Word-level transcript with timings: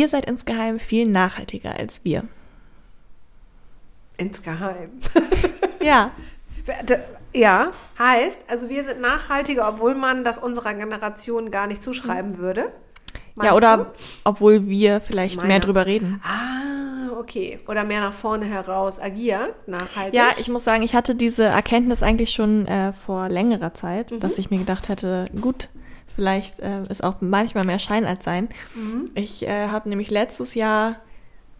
Ihr 0.00 0.08
seid 0.08 0.24
insgeheim 0.24 0.78
viel 0.78 1.06
nachhaltiger 1.06 1.74
als 1.76 2.06
wir. 2.06 2.24
Insgeheim. 4.16 4.90
Ja, 5.82 6.10
Ja, 7.34 7.72
heißt, 7.98 8.40
also 8.48 8.68
wir 8.70 8.82
sind 8.84 9.00
nachhaltiger, 9.00 9.66
obwohl 9.68 9.94
man 9.94 10.24
das 10.24 10.36
unserer 10.38 10.72
Generation 10.74 11.50
gar 11.50 11.66
nicht 11.66 11.82
zuschreiben 11.82 12.36
würde. 12.38 12.60
ja 12.60 13.20
Meinst 13.34 13.54
oder 13.54 13.76
du? 13.78 13.86
obwohl 14.24 14.66
wir 14.68 15.00
vielleicht 15.02 15.36
Meine. 15.36 15.48
mehr 15.48 15.60
drüber 15.60 15.84
reden. 15.86 16.20
Ah, 16.22 17.18
okay. 17.18 17.58
Oder 17.66 17.84
mehr 17.84 18.00
nach 18.00 18.12
vorne 18.12 18.44
heraus 18.46 18.98
agiert, 19.00 19.54
nachhaltig. 19.68 20.12
Ja, 20.14 20.30
ich 20.38 20.48
muss 20.50 20.64
sagen, 20.64 20.82
ich 20.82 20.94
hatte 20.94 21.14
diese 21.14 21.44
Erkenntnis 21.44 22.02
eigentlich 22.02 22.30
schon 22.32 22.66
äh, 22.66 22.92
vor 22.92 23.28
längerer 23.30 23.72
Zeit, 23.74 24.10
Mhm. 24.12 24.20
dass 24.20 24.36
ich 24.38 24.50
mir 24.50 24.58
gedacht 24.58 24.88
hätte, 24.90 25.24
gut, 25.40 25.68
vielleicht 26.14 26.60
äh, 26.60 26.82
ist 26.88 27.02
auch 27.04 27.16
manchmal 27.20 27.64
mehr 27.64 27.78
Schein 27.78 28.04
als 28.04 28.24
Sein. 28.24 28.48
Mhm. 28.74 29.10
Ich 29.14 29.46
äh, 29.46 29.68
habe 29.68 29.88
nämlich 29.88 30.10
letztes 30.10 30.54
Jahr, 30.54 30.96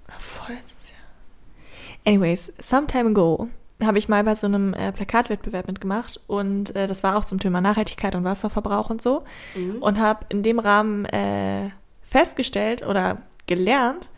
oder 0.07 0.19
vorletztes 0.19 0.91
Jahr, 0.91 2.05
anyways, 2.07 2.53
some 2.61 2.87
time 2.87 3.11
ago, 3.11 3.49
habe 3.83 3.99
ich 3.99 4.09
mal 4.09 4.23
bei 4.25 4.35
so 4.35 4.47
einem 4.47 4.75
äh, 4.75 4.93
Plakatwettbewerb 4.93 5.67
mitgemacht 5.67 6.21
und 6.27 6.77
äh, 6.77 6.87
das 6.87 7.03
war 7.03 7.17
auch 7.17 7.25
zum 7.25 7.39
Thema 7.39 7.61
Nachhaltigkeit 7.63 8.15
und 8.15 8.25
Wasserverbrauch 8.25 8.91
und 8.91 9.01
so 9.01 9.25
Mhm. 9.55 9.77
und 9.81 9.99
habe 9.99 10.27
in 10.29 10.43
dem 10.43 10.59
Rahmen 10.59 11.07
äh, 11.07 11.71
festgestellt 12.03 12.87
oder 12.87 13.19
gelernt, 13.47 14.11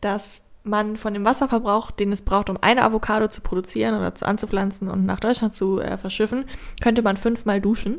dass 0.00 0.40
man 0.62 0.96
von 0.96 1.14
dem 1.14 1.24
Wasserverbrauch, 1.24 1.90
den 1.90 2.12
es 2.12 2.22
braucht, 2.22 2.48
um 2.50 2.58
eine 2.62 2.82
Avocado 2.82 3.28
zu 3.28 3.40
produzieren 3.40 3.94
oder 3.98 4.14
zu 4.14 4.26
anzupflanzen 4.26 4.88
und 4.88 5.04
nach 5.06 5.20
Deutschland 5.20 5.54
zu 5.54 5.80
äh, 5.80 5.96
verschiffen, 5.96 6.44
könnte 6.82 7.02
man 7.02 7.16
fünfmal 7.16 7.60
duschen. 7.60 7.98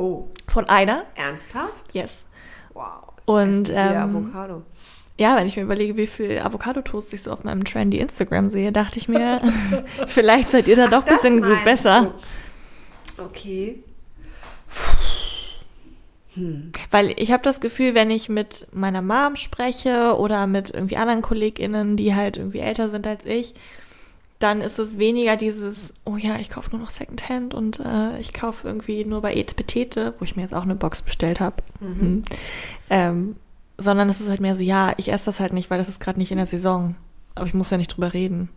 Oh, 0.00 0.28
Von 0.48 0.66
einer. 0.70 1.04
ernsthaft? 1.14 1.92
Yes. 1.92 2.24
Wow. 2.72 3.12
Und, 3.26 3.68
ähm, 3.68 3.96
Avocado. 4.16 4.62
Ja, 5.18 5.36
wenn 5.36 5.46
ich 5.46 5.56
mir 5.56 5.62
überlege, 5.62 5.98
wie 5.98 6.06
viel 6.06 6.38
Avocado-Toast 6.38 7.12
ich 7.12 7.22
so 7.22 7.30
auf 7.30 7.44
meinem 7.44 7.64
trendy 7.64 7.98
Instagram 7.98 8.48
sehe, 8.48 8.72
dachte 8.72 8.98
ich 8.98 9.08
mir, 9.08 9.42
vielleicht 10.08 10.50
seid 10.50 10.68
ihr 10.68 10.76
da 10.76 10.88
doch 10.88 11.04
ein 11.04 11.14
bisschen 11.14 11.42
gut 11.42 11.62
besser. 11.64 12.14
du. 13.18 13.22
Okay. 13.24 13.84
Weil 16.90 17.12
ich 17.16 17.30
habe 17.30 17.42
das 17.42 17.60
Gefühl, 17.60 17.94
wenn 17.94 18.10
ich 18.10 18.30
mit 18.30 18.68
meiner 18.72 19.02
Mom 19.02 19.36
spreche 19.36 20.16
oder 20.16 20.46
mit 20.46 20.70
irgendwie 20.70 20.96
anderen 20.96 21.20
KollegInnen, 21.20 21.98
die 21.98 22.14
halt 22.14 22.38
irgendwie 22.38 22.60
älter 22.60 22.88
sind 22.88 23.06
als 23.06 23.26
ich, 23.26 23.54
dann 24.40 24.62
ist 24.62 24.78
es 24.78 24.98
weniger 24.98 25.36
dieses, 25.36 25.94
oh 26.04 26.16
ja, 26.16 26.36
ich 26.36 26.50
kaufe 26.50 26.70
nur 26.70 26.80
noch 26.80 26.90
Secondhand 26.90 27.54
und 27.54 27.78
äh, 27.80 28.18
ich 28.18 28.32
kaufe 28.32 28.66
irgendwie 28.66 29.04
nur 29.04 29.20
bei 29.20 29.34
Ete 29.34 29.54
Petete, 29.54 30.14
wo 30.18 30.24
ich 30.24 30.34
mir 30.34 30.42
jetzt 30.42 30.54
auch 30.54 30.62
eine 30.62 30.74
Box 30.74 31.02
bestellt 31.02 31.40
habe. 31.40 31.56
Mhm. 31.78 32.22
Ähm, 32.88 33.36
sondern 33.76 34.08
es 34.08 34.20
ist 34.20 34.28
halt 34.28 34.40
mehr 34.40 34.56
so, 34.56 34.62
ja, 34.62 34.94
ich 34.96 35.12
esse 35.12 35.26
das 35.26 35.40
halt 35.40 35.52
nicht, 35.52 35.70
weil 35.70 35.78
das 35.78 35.88
ist 35.88 36.00
gerade 36.00 36.18
nicht 36.18 36.32
in 36.32 36.38
der 36.38 36.46
Saison. 36.46 36.96
Aber 37.34 37.46
ich 37.46 37.54
muss 37.54 37.70
ja 37.70 37.76
nicht 37.76 37.94
drüber 37.94 38.12
reden. 38.12 38.48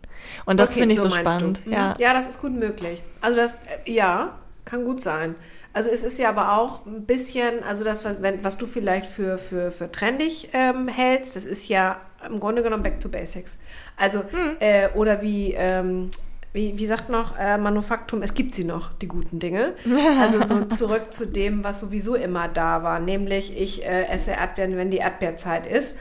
Und 0.46 0.58
das 0.58 0.70
Okay, 0.70 0.80
finde 0.80 0.94
ich 0.94 1.00
so, 1.00 1.08
du. 1.08 1.14
spannend. 1.14 1.64
Mhm. 1.66 1.72
Ja. 1.72 1.94
ja, 1.98 2.12
das 2.14 2.26
ist 2.26 2.40
gut 2.40 2.52
möglich. 2.52 3.02
Also 3.20 3.36
das, 3.36 3.54
äh, 3.84 3.92
ja, 3.92 4.38
kann 4.64 4.84
gut 4.84 5.02
sein. 5.02 5.34
Also 5.74 5.90
es 5.90 6.04
ist 6.04 6.18
ja 6.18 6.28
aber 6.28 6.56
auch 6.56 6.86
ein 6.86 7.04
bisschen, 7.04 7.64
also 7.68 7.84
das, 7.84 8.04
was, 8.04 8.22
wenn, 8.22 8.42
was 8.44 8.56
du 8.56 8.66
vielleicht 8.66 9.06
für, 9.06 9.38
für, 9.38 9.72
für 9.72 9.90
trendig 9.90 10.50
ähm, 10.52 10.86
hältst, 10.88 11.34
das 11.34 11.44
ist 11.44 11.68
ja 11.68 12.00
im 12.26 12.38
Grunde 12.40 12.62
genommen 12.62 12.82
back 12.84 13.00
to 13.00 13.08
basics. 13.08 13.58
Also, 13.96 14.20
Hm. 14.20 14.56
äh, 14.60 14.88
oder 14.94 15.20
wie, 15.20 15.52
ähm, 15.52 16.10
wie, 16.52 16.78
wie 16.78 16.86
sagt 16.86 17.08
noch 17.10 17.36
äh, 17.36 17.58
Manufaktum, 17.58 18.22
es 18.22 18.34
gibt 18.34 18.54
sie 18.54 18.62
noch, 18.64 18.92
die 18.94 19.08
guten 19.08 19.40
Dinge. 19.40 19.74
Also 20.20 20.44
so 20.44 20.64
zurück 20.66 21.12
zu 21.12 21.26
dem, 21.26 21.64
was 21.64 21.80
sowieso 21.80 22.14
immer 22.14 22.46
da 22.46 22.84
war, 22.84 23.00
nämlich 23.00 23.60
ich 23.60 23.84
äh, 23.84 24.04
esse 24.04 24.30
Erdbeeren, 24.30 24.76
wenn 24.76 24.92
die 24.92 24.98
Erdbeerzeit 24.98 25.66
ist. 25.66 25.98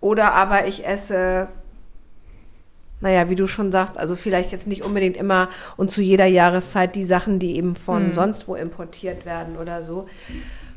Oder 0.00 0.32
aber 0.34 0.66
ich 0.66 0.86
esse 0.86 1.48
naja, 3.00 3.28
wie 3.28 3.34
du 3.34 3.46
schon 3.46 3.72
sagst, 3.72 3.98
also 3.98 4.16
vielleicht 4.16 4.52
jetzt 4.52 4.66
nicht 4.66 4.82
unbedingt 4.82 5.16
immer 5.16 5.48
und 5.76 5.90
zu 5.90 6.00
jeder 6.00 6.26
Jahreszeit 6.26 6.94
die 6.94 7.04
Sachen, 7.04 7.38
die 7.38 7.56
eben 7.56 7.76
von 7.76 8.12
sonst 8.12 8.48
wo 8.48 8.54
importiert 8.54 9.26
werden 9.26 9.56
oder 9.56 9.82
so. 9.82 10.06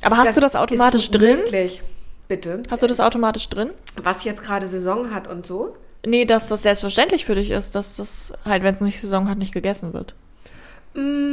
Aber 0.02 0.18
hast 0.18 0.36
du 0.36 0.42
das 0.42 0.56
automatisch 0.56 1.10
drin? 1.12 1.38
Möglich. 1.38 1.82
Bitte. 2.28 2.64
Hast 2.70 2.84
du 2.84 2.88
das 2.88 3.00
automatisch 3.00 3.50
drin? 3.50 3.72
Was 3.96 4.24
jetzt 4.24 4.44
gerade 4.44 4.68
Saison 4.68 5.14
hat 5.14 5.28
und 5.28 5.48
so. 5.48 5.76
Nee, 6.06 6.26
dass 6.26 6.48
das 6.48 6.62
selbstverständlich 6.62 7.26
für 7.26 7.36
dich 7.36 7.50
ist, 7.50 7.76
dass 7.76 7.96
das 7.96 8.32
halt, 8.46 8.64
wenn 8.64 8.74
es 8.74 8.82
nicht 8.82 9.02
Saison 9.02 9.28
hat, 9.28 9.38
nicht 9.38 9.54
gegessen 9.54 9.94
wird. 9.94 10.14
Mm, 10.94 11.29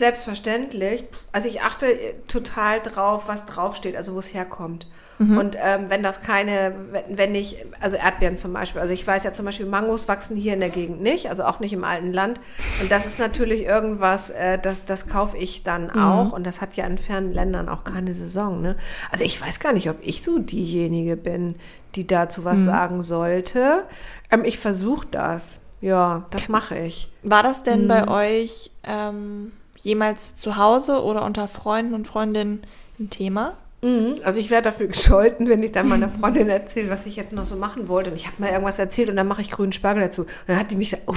selbstverständlich. 0.00 1.04
Also 1.32 1.46
ich 1.48 1.62
achte 1.62 1.86
äh, 1.86 2.14
total 2.26 2.80
drauf, 2.80 3.24
was 3.28 3.46
draufsteht, 3.46 3.94
also 3.96 4.14
wo 4.14 4.18
es 4.18 4.34
herkommt. 4.34 4.86
Und 5.22 5.54
ähm, 5.62 5.90
wenn 5.90 6.02
das 6.02 6.22
keine, 6.22 6.74
wenn, 6.92 7.18
wenn 7.18 7.34
ich, 7.34 7.62
also 7.78 7.98
Erdbeeren 7.98 8.38
zum 8.38 8.54
Beispiel, 8.54 8.80
also 8.80 8.94
ich 8.94 9.06
weiß 9.06 9.22
ja 9.24 9.32
zum 9.32 9.44
Beispiel, 9.44 9.66
Mangos 9.66 10.08
wachsen 10.08 10.34
hier 10.34 10.54
in 10.54 10.60
der 10.60 10.70
Gegend 10.70 11.02
nicht, 11.02 11.28
also 11.28 11.44
auch 11.44 11.60
nicht 11.60 11.74
im 11.74 11.84
alten 11.84 12.10
Land. 12.10 12.40
Und 12.80 12.90
das 12.90 13.04
ist 13.04 13.18
natürlich 13.18 13.64
irgendwas, 13.66 14.30
äh, 14.30 14.58
das, 14.58 14.86
das 14.86 15.08
kaufe 15.08 15.36
ich 15.36 15.62
dann 15.62 15.90
auch. 15.90 16.32
Und 16.32 16.46
das 16.46 16.62
hat 16.62 16.74
ja 16.76 16.86
in 16.86 16.96
fernen 16.96 17.34
Ländern 17.34 17.68
auch 17.68 17.84
keine 17.84 18.14
Saison. 18.14 18.62
Ne? 18.62 18.76
Also 19.12 19.22
ich 19.24 19.38
weiß 19.38 19.60
gar 19.60 19.74
nicht, 19.74 19.90
ob 19.90 19.98
ich 20.00 20.22
so 20.22 20.38
diejenige 20.38 21.18
bin, 21.18 21.56
die 21.96 22.06
dazu 22.06 22.44
was 22.46 22.60
sagen 22.60 23.02
sollte. 23.02 23.84
Ähm, 24.30 24.46
ich 24.46 24.58
versuche 24.58 25.06
das. 25.10 25.60
Ja, 25.82 26.24
das 26.30 26.48
mache 26.48 26.78
ich. 26.78 27.12
War 27.22 27.42
das 27.42 27.62
denn 27.62 27.82
Mhm. 27.84 27.88
bei 27.88 28.08
euch 28.08 28.70
ähm, 28.84 29.52
jemals 29.82 30.36
zu 30.36 30.56
Hause 30.56 31.02
oder 31.02 31.24
unter 31.24 31.48
Freunden 31.48 31.94
und 31.94 32.06
Freundinnen 32.06 32.62
ein 32.98 33.10
Thema? 33.10 33.56
Mhm. 33.82 34.16
Also 34.24 34.38
ich 34.38 34.50
werde 34.50 34.70
dafür 34.70 34.86
gescholten, 34.88 35.48
wenn 35.48 35.62
ich 35.62 35.72
dann 35.72 35.88
meiner 35.88 36.08
Freundin 36.08 36.48
erzähle, 36.48 36.90
was 36.90 37.06
ich 37.06 37.16
jetzt 37.16 37.32
noch 37.32 37.46
so 37.46 37.56
machen 37.56 37.88
wollte. 37.88 38.10
Und 38.10 38.16
ich 38.16 38.26
habe 38.26 38.36
mal 38.38 38.50
irgendwas 38.50 38.78
erzählt 38.78 39.10
und 39.10 39.16
dann 39.16 39.28
mache 39.28 39.40
ich 39.40 39.50
grünen 39.50 39.72
Spargel 39.72 40.02
dazu. 40.02 40.22
Und 40.22 40.28
dann 40.48 40.58
hat 40.58 40.70
die 40.70 40.76
mich 40.76 40.90
gesagt, 40.90 41.08
oh, 41.08 41.14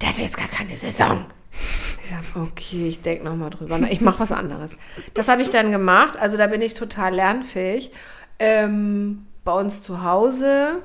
der, 0.00 0.08
hat 0.08 0.18
jetzt 0.18 0.36
gar 0.36 0.48
keine 0.48 0.76
Saison. 0.76 1.26
Ich 2.02 2.10
sage, 2.10 2.46
okay, 2.46 2.88
ich 2.88 3.02
denke 3.02 3.24
nochmal 3.24 3.50
drüber. 3.50 3.78
Ich 3.90 4.00
mache 4.00 4.20
was 4.20 4.32
anderes. 4.32 4.76
Das 5.14 5.28
habe 5.28 5.42
ich 5.42 5.50
dann 5.50 5.70
gemacht. 5.70 6.18
Also 6.18 6.36
da 6.36 6.46
bin 6.46 6.62
ich 6.62 6.74
total 6.74 7.14
lernfähig. 7.14 7.92
Ähm, 8.38 9.26
bei 9.44 9.52
uns 9.52 9.82
zu 9.82 10.02
Hause, 10.02 10.78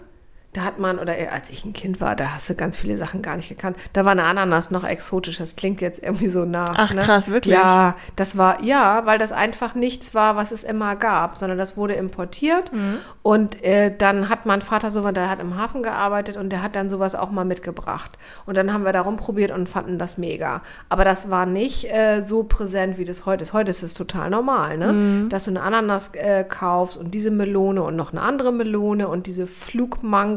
da 0.53 0.63
hat 0.63 0.79
man, 0.79 0.97
oder 0.97 1.13
als 1.31 1.49
ich 1.49 1.65
ein 1.65 1.73
Kind 1.73 2.01
war, 2.01 2.15
da 2.15 2.33
hast 2.33 2.49
du 2.49 2.55
ganz 2.55 2.77
viele 2.77 2.97
Sachen 2.97 3.21
gar 3.21 3.35
nicht 3.35 3.49
gekannt. 3.49 3.77
Da 3.93 4.05
war 4.05 4.13
eine 4.13 4.23
Ananas 4.23 4.71
noch 4.71 4.83
exotisch. 4.83 5.37
Das 5.37 5.55
klingt 5.55 5.81
jetzt 5.81 6.01
irgendwie 6.01 6.29
so 6.29 6.45
nach. 6.45 6.73
Ach, 6.75 6.93
ne? 6.93 7.01
krass, 7.01 7.27
wirklich? 7.27 7.53
Ja, 7.53 7.95
das 8.15 8.37
war, 8.37 8.63
ja, 8.63 9.05
weil 9.05 9.19
das 9.19 9.31
einfach 9.31 9.75
nichts 9.75 10.15
war, 10.15 10.35
was 10.35 10.51
es 10.51 10.63
immer 10.63 10.95
gab, 10.95 11.37
sondern 11.37 11.59
das 11.59 11.77
wurde 11.77 11.93
importiert. 11.93 12.73
Mhm. 12.73 12.97
Und 13.21 13.63
äh, 13.63 13.95
dann 13.95 14.29
hat 14.29 14.45
mein 14.45 14.61
Vater 14.61 14.89
sowas, 14.89 15.13
der 15.13 15.29
hat 15.29 15.39
im 15.41 15.57
Hafen 15.57 15.83
gearbeitet 15.83 16.37
und 16.37 16.49
der 16.49 16.63
hat 16.63 16.75
dann 16.75 16.89
sowas 16.89 17.13
auch 17.13 17.29
mal 17.29 17.45
mitgebracht. 17.45 18.17
Und 18.45 18.57
dann 18.57 18.73
haben 18.73 18.83
wir 18.83 18.93
da 18.93 19.01
rumprobiert 19.01 19.51
und 19.51 19.67
fanden 19.67 19.99
das 19.99 20.17
mega. 20.17 20.61
Aber 20.89 21.03
das 21.03 21.29
war 21.29 21.45
nicht 21.45 21.93
äh, 21.93 22.21
so 22.21 22.43
präsent, 22.43 22.97
wie 22.97 23.05
das 23.05 23.25
heute 23.25 23.43
ist. 23.43 23.53
Heute 23.53 23.69
ist 23.69 23.83
es 23.83 23.93
total 23.93 24.29
normal, 24.29 24.77
ne? 24.77 24.93
Mhm. 24.93 25.29
Dass 25.29 25.43
du 25.43 25.51
eine 25.51 25.61
Ananas 25.61 26.11
äh, 26.13 26.45
kaufst 26.45 26.97
und 26.97 27.13
diese 27.13 27.29
Melone 27.29 27.83
und 27.83 27.95
noch 27.95 28.11
eine 28.11 28.21
andere 28.21 28.51
Melone 28.51 29.07
und 29.07 29.27
diese 29.27 29.45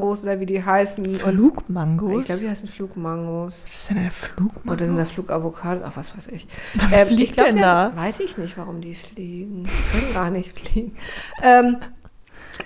Flugmangos 0.00 0.22
oder 0.22 0.40
wie 0.40 0.46
die 0.46 0.64
heißen. 0.64 1.04
Und 1.06 1.16
Flugmangos? 1.16 2.20
ich 2.20 2.24
glaube, 2.26 2.40
die 2.40 2.48
heißen 2.48 2.68
Flugmangos. 2.68 3.60
Was 3.64 3.72
ist 3.72 3.90
denn 3.90 3.98
ein 3.98 4.10
Flugmango? 4.10 4.72
Oder 4.72 4.86
sind 4.86 4.96
da 4.96 5.04
Flugavocados? 5.04 5.82
Ach, 5.86 5.96
was 5.96 6.16
weiß 6.16 6.28
ich. 6.28 6.46
Was 6.74 6.92
Ähm, 6.92 7.06
fliegt 7.08 7.22
ich 7.22 7.32
glaub, 7.32 7.46
denn 7.46 7.56
der 7.56 7.90
da? 7.90 7.96
Weiß 7.96 8.20
ich 8.20 8.38
nicht, 8.38 8.56
warum 8.56 8.80
die 8.80 8.94
fliegen. 8.94 9.64
Die 9.64 9.98
können 9.98 10.14
gar 10.14 10.30
nicht 10.30 10.58
fliegen. 10.58 10.96
Ähm, 11.42 11.76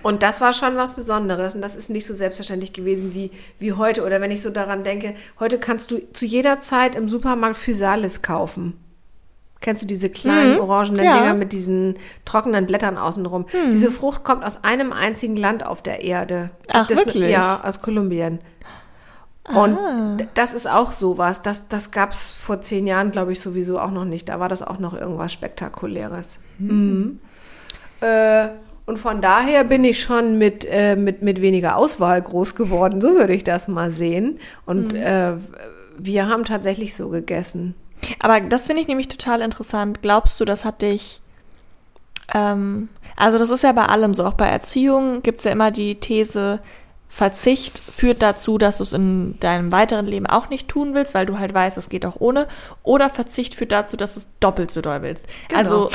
und 0.02 0.22
das 0.22 0.40
war 0.40 0.52
schon 0.52 0.76
was 0.76 0.94
Besonderes. 0.94 1.54
Und 1.54 1.62
das 1.62 1.76
ist 1.76 1.90
nicht 1.90 2.06
so 2.06 2.14
selbstverständlich 2.14 2.72
gewesen 2.72 3.14
wie, 3.14 3.30
wie 3.58 3.72
heute. 3.72 4.04
Oder 4.04 4.20
wenn 4.20 4.30
ich 4.30 4.40
so 4.40 4.50
daran 4.50 4.84
denke, 4.84 5.14
heute 5.38 5.58
kannst 5.58 5.90
du 5.90 6.00
zu 6.12 6.24
jeder 6.26 6.60
Zeit 6.60 6.94
im 6.94 7.08
Supermarkt 7.08 7.56
Physalis 7.56 8.22
kaufen. 8.22 8.74
Kennst 9.64 9.80
du 9.82 9.86
diese 9.86 10.10
kleinen 10.10 10.56
Mhm, 10.56 10.60
orangenen 10.60 11.04
ja. 11.06 11.16
Dinger 11.18 11.32
mit 11.32 11.54
diesen 11.54 11.94
trockenen 12.26 12.66
Blättern 12.66 12.98
außenrum? 12.98 13.46
Diese 13.72 13.90
Frucht 13.90 14.22
kommt 14.22 14.44
aus 14.44 14.62
einem 14.62 14.92
einzigen 14.92 15.36
Land 15.36 15.64
auf 15.64 15.80
der 15.80 16.02
Erde. 16.04 16.50
Ach, 16.70 16.86
Das- 16.86 16.98
wirklich? 16.98 17.30
Ja, 17.30 17.62
aus 17.64 17.80
Kolumbien. 17.80 18.40
Und 19.48 19.78
Ah. 19.78 20.16
d- 20.18 20.26
das 20.34 20.52
ist 20.52 20.68
auch 20.68 20.92
sowas. 20.92 21.40
Das, 21.40 21.66
das 21.68 21.90
gab 21.92 22.12
es 22.12 22.26
vor 22.30 22.60
zehn 22.60 22.86
Jahren, 22.86 23.10
glaube 23.10 23.32
ich, 23.32 23.40
sowieso 23.40 23.78
auch 23.78 23.90
noch 23.90 24.04
nicht. 24.04 24.28
Da 24.28 24.38
war 24.38 24.50
das 24.50 24.60
auch 24.62 24.78
noch 24.78 24.92
irgendwas 24.92 25.32
Spektakuläres. 25.32 26.40
Mhm. 26.58 27.20
Äh, 28.00 28.48
Und 28.86 28.98
von 28.98 29.22
daher 29.22 29.64
bin 29.64 29.82
ich 29.82 30.02
schon 30.02 30.36
mit, 30.36 30.66
äh, 30.70 30.94
mit, 30.94 31.22
mit 31.22 31.40
weniger 31.40 31.76
Auswahl 31.76 32.20
groß 32.20 32.54
geworden, 32.54 33.00
so 33.00 33.14
würde 33.14 33.32
ich 33.32 33.42
das 33.42 33.66
mal 33.66 33.90
sehen. 33.90 34.38
Und 34.66 34.92
mhm. 34.92 34.98
äh, 34.98 35.32
wir 35.96 36.28
haben 36.28 36.44
tatsächlich 36.44 36.94
so 36.94 37.08
gegessen. 37.08 37.74
Aber 38.20 38.40
das 38.40 38.66
finde 38.66 38.82
ich 38.82 38.88
nämlich 38.88 39.08
total 39.08 39.40
interessant. 39.40 40.02
Glaubst 40.02 40.40
du, 40.40 40.44
das 40.44 40.64
hat 40.64 40.82
dich. 40.82 41.20
Ähm, 42.32 42.88
also, 43.16 43.38
das 43.38 43.50
ist 43.50 43.62
ja 43.62 43.72
bei 43.72 43.86
allem 43.86 44.14
so. 44.14 44.24
Auch 44.24 44.34
bei 44.34 44.48
Erziehung 44.48 45.22
gibt 45.22 45.38
es 45.38 45.44
ja 45.44 45.52
immer 45.52 45.70
die 45.70 45.96
These, 45.96 46.60
Verzicht 47.14 47.78
führt 47.78 48.22
dazu, 48.22 48.58
dass 48.58 48.78
du 48.78 48.82
es 48.82 48.92
in 48.92 49.38
deinem 49.38 49.70
weiteren 49.70 50.08
Leben 50.08 50.26
auch 50.26 50.48
nicht 50.48 50.66
tun 50.66 50.94
willst, 50.94 51.14
weil 51.14 51.26
du 51.26 51.38
halt 51.38 51.54
weißt, 51.54 51.78
es 51.78 51.88
geht 51.88 52.04
auch 52.04 52.16
ohne. 52.18 52.48
Oder 52.82 53.08
Verzicht 53.08 53.54
führt 53.54 53.70
dazu, 53.70 53.96
dass 53.96 54.14
du 54.14 54.18
es 54.18 54.36
doppelt 54.40 54.72
so 54.72 54.80
doll 54.80 55.00
willst. 55.02 55.24
Genau. 55.46 55.60
Also, 55.60 55.90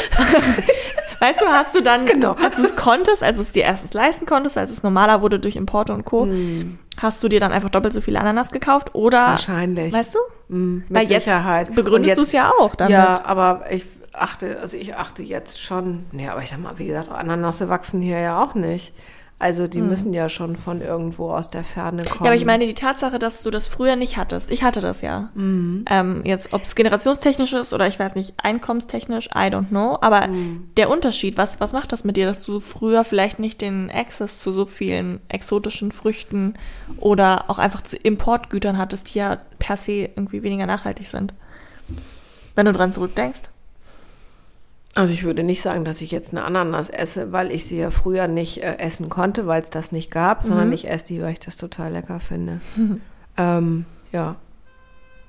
weißt 1.19 1.41
du, 1.41 1.45
hast 1.47 1.75
du 1.75 1.81
dann, 1.81 2.05
genau. 2.05 2.37
als 2.41 2.55
du 2.55 2.63
es 2.63 2.77
konntest, 2.77 3.21
als 3.21 3.35
du 3.35 3.41
es 3.41 3.51
dir 3.51 3.63
erstens 3.63 3.93
leisten 3.93 4.25
konntest, 4.25 4.57
als 4.57 4.71
es 4.71 4.81
normaler 4.81 5.21
wurde 5.21 5.39
durch 5.39 5.57
Importe 5.57 5.91
und 5.91 6.05
Co., 6.05 6.25
mm. 6.25 6.79
Hast 7.01 7.23
du 7.23 7.27
dir 7.27 7.39
dann 7.39 7.51
einfach 7.51 7.69
doppelt 7.69 7.93
so 7.93 8.01
viele 8.01 8.19
Ananas 8.19 8.51
gekauft? 8.51 8.93
Oder? 8.93 9.27
Wahrscheinlich. 9.27 9.93
Weißt 9.93 10.15
du? 10.15 10.55
Mm, 10.55 10.75
mit 10.77 10.85
weil 10.89 11.07
Sicherheit. 11.07 11.67
Jetzt 11.67 11.75
begründest 11.75 12.17
du 12.17 12.21
es 12.21 12.31
ja 12.31 12.51
auch 12.59 12.75
damit. 12.75 12.93
Ja, 12.93 13.25
aber 13.25 13.65
ich 13.69 13.85
achte, 14.13 14.59
also 14.61 14.77
ich 14.77 14.95
achte 14.95 15.23
jetzt 15.23 15.61
schon, 15.61 16.05
ja, 16.11 16.31
aber 16.31 16.43
ich 16.43 16.49
sag 16.49 16.59
mal, 16.59 16.77
wie 16.77 16.87
gesagt, 16.87 17.11
Ananasse 17.11 17.69
wachsen 17.69 18.01
hier 18.01 18.19
ja 18.19 18.43
auch 18.43 18.55
nicht. 18.55 18.93
Also 19.41 19.67
die 19.67 19.79
hm. 19.79 19.87
müssen 19.87 20.13
ja 20.13 20.27
schon 20.27 20.57
von 20.57 20.81
irgendwo 20.81 21.31
aus 21.31 21.49
der 21.49 21.63
Ferne 21.63 22.03
kommen. 22.03 22.25
Ja, 22.25 22.31
aber 22.31 22.35
ich 22.35 22.43
meine, 22.43 22.67
die 22.67 22.73
Tatsache, 22.73 23.19
dass 23.19 23.41
du 23.41 23.49
das 23.49 23.67
früher 23.67 23.95
nicht 23.95 24.17
hattest. 24.17 24.51
Ich 24.51 24.63
hatte 24.63 24.81
das 24.81 25.01
ja. 25.01 25.29
Mhm. 25.33 25.85
Ähm, 25.89 26.21
jetzt, 26.25 26.51
ob 26.51 26.63
es 26.63 26.75
generationstechnisch 26.75 27.53
ist 27.53 27.71
oder 27.71 27.87
ich 27.87 27.97
weiß 27.97 28.15
nicht, 28.15 28.33
einkommenstechnisch, 28.43 29.27
I 29.27 29.47
don't 29.47 29.69
know. 29.69 29.97
Aber 30.01 30.27
mhm. 30.27 30.69
der 30.75 30.89
Unterschied, 30.89 31.37
was, 31.37 31.61
was 31.61 31.71
macht 31.71 31.93
das 31.93 32.03
mit 32.03 32.17
dir, 32.17 32.25
dass 32.25 32.43
du 32.43 32.59
früher 32.59 33.05
vielleicht 33.05 33.39
nicht 33.39 33.61
den 33.61 33.89
Access 33.89 34.39
zu 34.39 34.51
so 34.51 34.65
vielen 34.65 35.21
exotischen 35.29 35.93
Früchten 35.93 36.55
oder 36.97 37.49
auch 37.49 37.59
einfach 37.59 37.81
zu 37.81 37.95
Importgütern 37.95 38.77
hattest, 38.77 39.13
die 39.13 39.19
ja 39.19 39.37
per 39.57 39.77
se 39.77 40.09
irgendwie 40.15 40.43
weniger 40.43 40.65
nachhaltig 40.65 41.07
sind? 41.07 41.33
Wenn 42.55 42.65
du 42.65 42.73
dran 42.73 42.91
zurückdenkst. 42.91 43.43
Also 44.95 45.13
ich 45.13 45.23
würde 45.23 45.43
nicht 45.43 45.61
sagen, 45.61 45.85
dass 45.85 46.01
ich 46.01 46.11
jetzt 46.11 46.31
eine 46.31 46.43
Ananas 46.43 46.89
esse, 46.89 47.31
weil 47.31 47.51
ich 47.51 47.65
sie 47.65 47.77
ja 47.77 47.91
früher 47.91 48.27
nicht 48.27 48.63
äh, 48.63 48.77
essen 48.79 49.09
konnte, 49.09 49.45
weil 49.45 49.61
es 49.61 49.69
das 49.69 49.91
nicht 49.91 50.09
gab, 50.09 50.43
mhm. 50.43 50.47
sondern 50.47 50.71
ich 50.73 50.89
esse 50.89 51.05
die, 51.07 51.21
weil 51.21 51.33
ich 51.33 51.39
das 51.39 51.57
total 51.57 51.91
lecker 51.93 52.19
finde. 52.19 52.61
Mhm. 52.75 53.01
Ähm, 53.37 53.85
ja, 54.11 54.35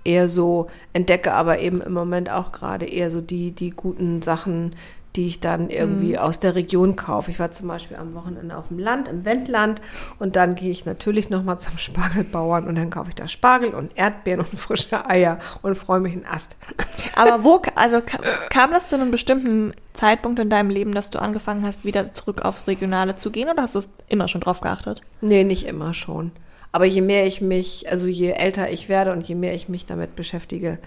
eher 0.03 0.29
so 0.29 0.69
entdecke 0.93 1.33
aber 1.33 1.61
eben 1.61 1.81
im 1.81 1.93
Moment 1.93 2.29
auch 2.29 2.51
gerade 2.51 2.87
eher 2.87 3.13
so 3.13 3.21
die, 3.21 3.53
die 3.53 3.71
guten 3.71 4.21
Sachen, 4.21 4.75
die 5.17 5.27
ich 5.27 5.41
dann 5.41 5.71
irgendwie 5.71 6.13
mhm. 6.13 6.19
aus 6.19 6.39
der 6.39 6.55
Region 6.55 6.95
kaufe. 6.95 7.31
Ich 7.31 7.41
war 7.41 7.51
zum 7.51 7.67
Beispiel 7.67 7.97
am 7.97 8.15
Wochenende 8.15 8.57
auf 8.57 8.69
dem 8.69 8.79
Land, 8.79 9.09
im 9.09 9.25
Wendland 9.25 9.83
und 10.19 10.37
dann 10.37 10.55
gehe 10.55 10.71
ich 10.71 10.87
natürlich 10.87 11.31
nochmal 11.31 11.59
zum 11.59 11.77
Spargelbauern 11.79 12.67
und 12.69 12.77
dann 12.77 12.91
kaufe 12.91 13.09
ich 13.09 13.17
da 13.17 13.27
Spargel 13.27 13.75
und 13.75 13.97
Erdbeeren 13.97 14.41
und 14.41 14.59
frische 14.59 15.09
Eier 15.09 15.39
und 15.63 15.77
freue 15.77 16.01
mich 16.01 16.13
einen 16.13 16.27
Ast. 16.27 16.57
Aber 17.17 17.43
wo, 17.43 17.61
also 17.75 18.01
kam 18.51 18.71
das 18.71 18.89
zu 18.89 18.97
einem 18.97 19.11
bestimmten 19.11 19.75
Zeitpunkt 19.95 20.39
in 20.39 20.51
deinem 20.51 20.71
Leben, 20.71 20.93
dass 20.93 21.11
du 21.11 21.19
angefangen 21.19 21.67
hast, 21.67 21.85
wieder 21.85 22.13
zurück 22.13 22.43
aufs 22.43 22.67
Regionale 22.69 23.17
zu 23.17 23.31
gehen 23.31 23.49
oder 23.49 23.63
hast 23.63 23.75
du 23.75 23.81
es 23.81 23.91
immer 24.09 24.29
schon 24.29 24.41
drauf 24.41 24.61
geachtet? 24.61 25.03
Nee, 25.21 25.43
nicht 25.43 25.67
immer 25.67 25.93
schon. 25.93 26.31
Aber 26.73 26.85
je 26.85 27.01
mehr 27.01 27.27
ich 27.27 27.41
mich, 27.41 27.91
also 27.91 28.07
je 28.07 28.31
älter 28.31 28.71
ich 28.71 28.89
werde 28.89 29.11
und 29.11 29.27
je 29.27 29.35
mehr 29.35 29.55
ich 29.55 29.69
mich 29.69 29.87
damit 29.87 30.15
beschäftige, 30.15 30.79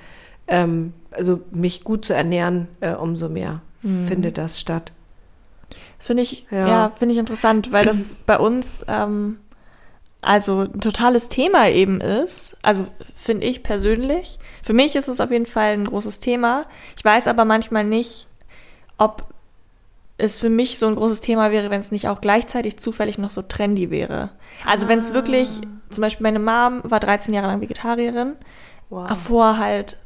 ähm, 0.47 0.93
also 1.11 1.41
mich 1.51 1.83
gut 1.83 2.05
zu 2.05 2.13
ernähren, 2.13 2.69
äh, 2.79 2.93
umso 2.93 3.27
mehr 3.27 3.61
mhm. 3.83 4.07
findet 4.07 4.37
das 4.37 4.59
statt. 4.59 4.91
Das 5.97 6.07
finde 6.07 6.23
ich, 6.23 6.45
ja, 6.51 6.67
ja 6.67 6.89
finde 6.89 7.13
ich 7.13 7.19
interessant, 7.19 7.71
weil 7.71 7.85
das 7.85 8.15
bei 8.25 8.37
uns 8.37 8.83
ähm, 8.87 9.37
also 10.23 10.61
ein 10.61 10.79
totales 10.79 11.29
Thema 11.29 11.69
eben 11.69 12.01
ist. 12.01 12.57
Also 12.61 12.87
finde 13.15 13.45
ich 13.45 13.63
persönlich. 13.63 14.39
Für 14.63 14.73
mich 14.73 14.95
ist 14.95 15.07
es 15.07 15.19
auf 15.19 15.31
jeden 15.31 15.45
Fall 15.45 15.73
ein 15.73 15.85
großes 15.85 16.19
Thema. 16.19 16.63
Ich 16.97 17.03
weiß 17.03 17.27
aber 17.27 17.45
manchmal 17.45 17.83
nicht, 17.83 18.27
ob 18.97 19.27
es 20.17 20.37
für 20.37 20.49
mich 20.49 20.79
so 20.79 20.87
ein 20.87 20.95
großes 20.95 21.21
Thema 21.21 21.51
wäre, 21.51 21.69
wenn 21.69 21.81
es 21.81 21.91
nicht 21.91 22.07
auch 22.07 22.21
gleichzeitig 22.21 22.77
zufällig 22.77 23.17
noch 23.17 23.31
so 23.31 23.41
trendy 23.41 23.89
wäre. 23.89 24.29
Also 24.65 24.85
ah. 24.85 24.89
wenn 24.89 24.99
es 24.99 25.13
wirklich, 25.13 25.61
zum 25.89 26.01
Beispiel 26.01 26.23
meine 26.23 26.39
Mom 26.39 26.81
war 26.83 26.99
13 26.99 27.33
Jahre 27.33 27.47
lang 27.47 27.61
Vegetarierin, 27.61 28.35
wow. 28.89 29.07
davor 29.07 29.57
halt 29.57 29.97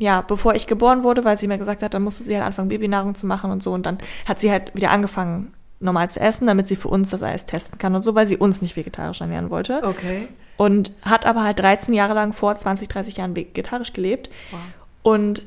ja, 0.00 0.22
bevor 0.22 0.54
ich 0.54 0.66
geboren 0.66 1.02
wurde, 1.02 1.24
weil 1.24 1.38
sie 1.38 1.46
mir 1.46 1.58
gesagt 1.58 1.82
hat, 1.82 1.92
dann 1.92 2.02
musste 2.02 2.24
sie 2.24 2.34
halt 2.34 2.44
anfangen, 2.44 2.70
Babynahrung 2.70 3.14
zu 3.14 3.26
machen 3.26 3.50
und 3.50 3.62
so. 3.62 3.72
Und 3.72 3.84
dann 3.84 3.98
hat 4.24 4.40
sie 4.40 4.50
halt 4.50 4.74
wieder 4.74 4.90
angefangen, 4.90 5.52
normal 5.78 6.08
zu 6.08 6.20
essen, 6.20 6.46
damit 6.46 6.66
sie 6.66 6.76
für 6.76 6.88
uns 6.88 7.10
das 7.10 7.22
alles 7.22 7.44
testen 7.44 7.78
kann 7.78 7.94
und 7.94 8.02
so, 8.02 8.14
weil 8.14 8.26
sie 8.26 8.38
uns 8.38 8.62
nicht 8.62 8.76
vegetarisch 8.76 9.20
ernähren 9.20 9.50
wollte. 9.50 9.82
Okay. 9.84 10.28
Und 10.56 10.90
hat 11.02 11.26
aber 11.26 11.44
halt 11.44 11.58
13 11.58 11.92
Jahre 11.92 12.14
lang 12.14 12.32
vor 12.32 12.56
20, 12.56 12.88
30 12.88 13.18
Jahren 13.18 13.36
vegetarisch 13.36 13.92
gelebt. 13.92 14.30
Wow. 14.50 14.60
Und 15.02 15.42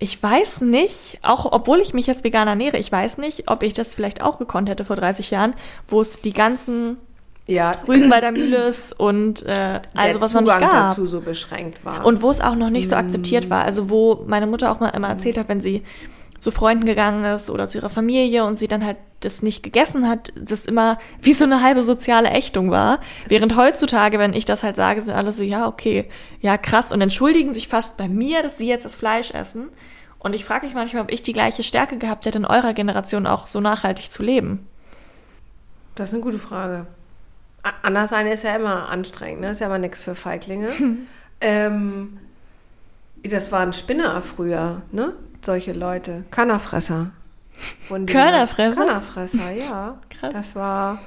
ich 0.00 0.20
weiß 0.20 0.62
nicht, 0.62 1.20
auch 1.22 1.50
obwohl 1.52 1.78
ich 1.78 1.94
mich 1.94 2.08
jetzt 2.08 2.24
vegan 2.24 2.48
ernähre, 2.48 2.78
ich 2.78 2.90
weiß 2.90 3.18
nicht, 3.18 3.48
ob 3.48 3.62
ich 3.62 3.72
das 3.72 3.94
vielleicht 3.94 4.20
auch 4.20 4.38
gekonnt 4.38 4.68
hätte 4.68 4.84
vor 4.84 4.96
30 4.96 5.30
Jahren, 5.30 5.54
wo 5.86 6.00
es 6.00 6.20
die 6.20 6.32
ganzen 6.32 6.96
ja. 7.48 7.72
Rügenwalder 7.88 8.30
Mühles 8.30 8.92
und 8.92 9.44
äh, 9.46 9.80
also 9.94 10.20
was 10.20 10.34
noch 10.34 10.42
nicht 10.42 10.60
gab. 10.60 10.90
dazu 10.90 11.06
so 11.06 11.20
beschränkt 11.20 11.84
war. 11.84 12.04
Und 12.04 12.22
wo 12.22 12.30
es 12.30 12.40
auch 12.40 12.54
noch 12.54 12.70
nicht 12.70 12.88
so 12.88 12.94
akzeptiert 12.94 13.50
war. 13.50 13.64
Also 13.64 13.90
wo 13.90 14.22
meine 14.26 14.46
Mutter 14.46 14.70
auch 14.70 14.80
mal 14.80 14.90
immer 14.90 15.08
erzählt 15.08 15.38
hat, 15.38 15.48
wenn 15.48 15.62
sie 15.62 15.82
zu 16.38 16.50
Freunden 16.50 16.84
gegangen 16.84 17.24
ist 17.24 17.50
oder 17.50 17.66
zu 17.66 17.78
ihrer 17.78 17.88
Familie 17.88 18.44
und 18.44 18.58
sie 18.58 18.68
dann 18.68 18.84
halt 18.84 18.98
das 19.20 19.42
nicht 19.42 19.62
gegessen 19.62 20.08
hat, 20.08 20.32
das 20.36 20.66
immer 20.66 20.98
wie 21.20 21.32
so 21.32 21.44
eine 21.44 21.62
halbe 21.62 21.82
soziale 21.82 22.28
Ächtung 22.28 22.70
war. 22.70 22.98
Das 23.22 23.30
Während 23.30 23.56
heutzutage, 23.56 24.18
wenn 24.18 24.34
ich 24.34 24.44
das 24.44 24.62
halt 24.62 24.76
sage, 24.76 25.02
sind 25.02 25.14
alle 25.14 25.32
so, 25.32 25.42
ja, 25.42 25.66
okay, 25.66 26.08
ja, 26.40 26.56
krass 26.56 26.92
und 26.92 27.00
entschuldigen 27.00 27.52
sich 27.52 27.66
fast 27.66 27.96
bei 27.96 28.08
mir, 28.08 28.42
dass 28.42 28.58
sie 28.58 28.68
jetzt 28.68 28.84
das 28.84 28.94
Fleisch 28.94 29.32
essen. 29.32 29.70
Und 30.20 30.34
ich 30.34 30.44
frage 30.44 30.66
mich 30.66 30.74
manchmal, 30.74 31.02
ob 31.02 31.10
ich 31.10 31.22
die 31.22 31.32
gleiche 31.32 31.62
Stärke 31.62 31.96
gehabt 31.96 32.26
hätte, 32.26 32.38
in 32.38 32.44
eurer 32.44 32.74
Generation 32.74 33.26
auch 33.26 33.46
so 33.46 33.60
nachhaltig 33.60 34.10
zu 34.10 34.22
leben. 34.22 34.66
Das 35.94 36.10
ist 36.10 36.14
eine 36.14 36.22
gute 36.22 36.38
Frage. 36.38 36.86
Anders 37.82 38.10
sein 38.10 38.26
ist 38.26 38.44
ja 38.44 38.56
immer 38.56 38.88
anstrengend, 38.88 39.40
ne? 39.40 39.50
Ist 39.50 39.60
ja 39.60 39.66
immer 39.66 39.78
nichts 39.78 40.02
für 40.02 40.14
Feiglinge. 40.14 40.68
Hm. 40.78 41.06
Ähm, 41.40 42.18
das 43.22 43.52
waren 43.52 43.72
Spinner 43.72 44.22
früher, 44.22 44.82
ne? 44.92 45.12
Solche 45.42 45.72
Leute. 45.72 46.24
Körnerfresser. 46.30 47.10
Körnerfresser? 47.88 48.74
Körnerfresser, 48.74 49.50
ja. 49.50 49.98
Krass. 50.10 50.32
Das 50.32 50.56
war 50.56 51.00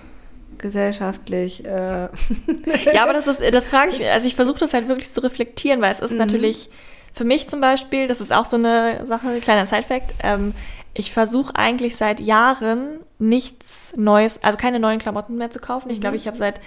gesellschaftlich. 0.58 1.66
Äh 1.66 2.04
ja, 2.94 3.04
aber 3.04 3.14
das 3.14 3.28
ist, 3.28 3.42
das 3.54 3.68
frage 3.68 3.92
ich 3.92 4.00
mich, 4.00 4.10
also 4.10 4.28
ich 4.28 4.36
versuche 4.36 4.60
das 4.60 4.74
halt 4.74 4.88
wirklich 4.88 5.12
zu 5.12 5.22
reflektieren, 5.22 5.82
weil 5.82 5.92
es 5.92 6.00
ist 6.00 6.12
mhm. 6.12 6.18
natürlich 6.18 6.70
für 7.14 7.26
mich 7.26 7.50
zum 7.50 7.60
Beispiel, 7.60 8.08
das 8.08 8.22
ist 8.22 8.32
auch 8.32 8.46
so 8.46 8.58
eine 8.58 9.06
Sache, 9.06 9.40
kleiner 9.42 9.66
Side-Fact, 9.66 10.14
ähm, 10.24 10.54
ich 10.94 11.14
versuche 11.14 11.56
eigentlich 11.56 11.96
seit 11.96 12.20
Jahren 12.20 13.00
nichts 13.20 13.96
Neues, 13.96 14.44
also 14.44 14.58
keine 14.58 14.80
neuen 14.80 15.00
Klamotten 15.00 15.38
mehr 15.38 15.52
zu 15.52 15.60
kaufen. 15.60 15.90
Ich 15.90 16.02
glaube, 16.02 16.16
mhm. 16.16 16.22
ich 16.22 16.28
habe 16.28 16.38
seit 16.38 16.60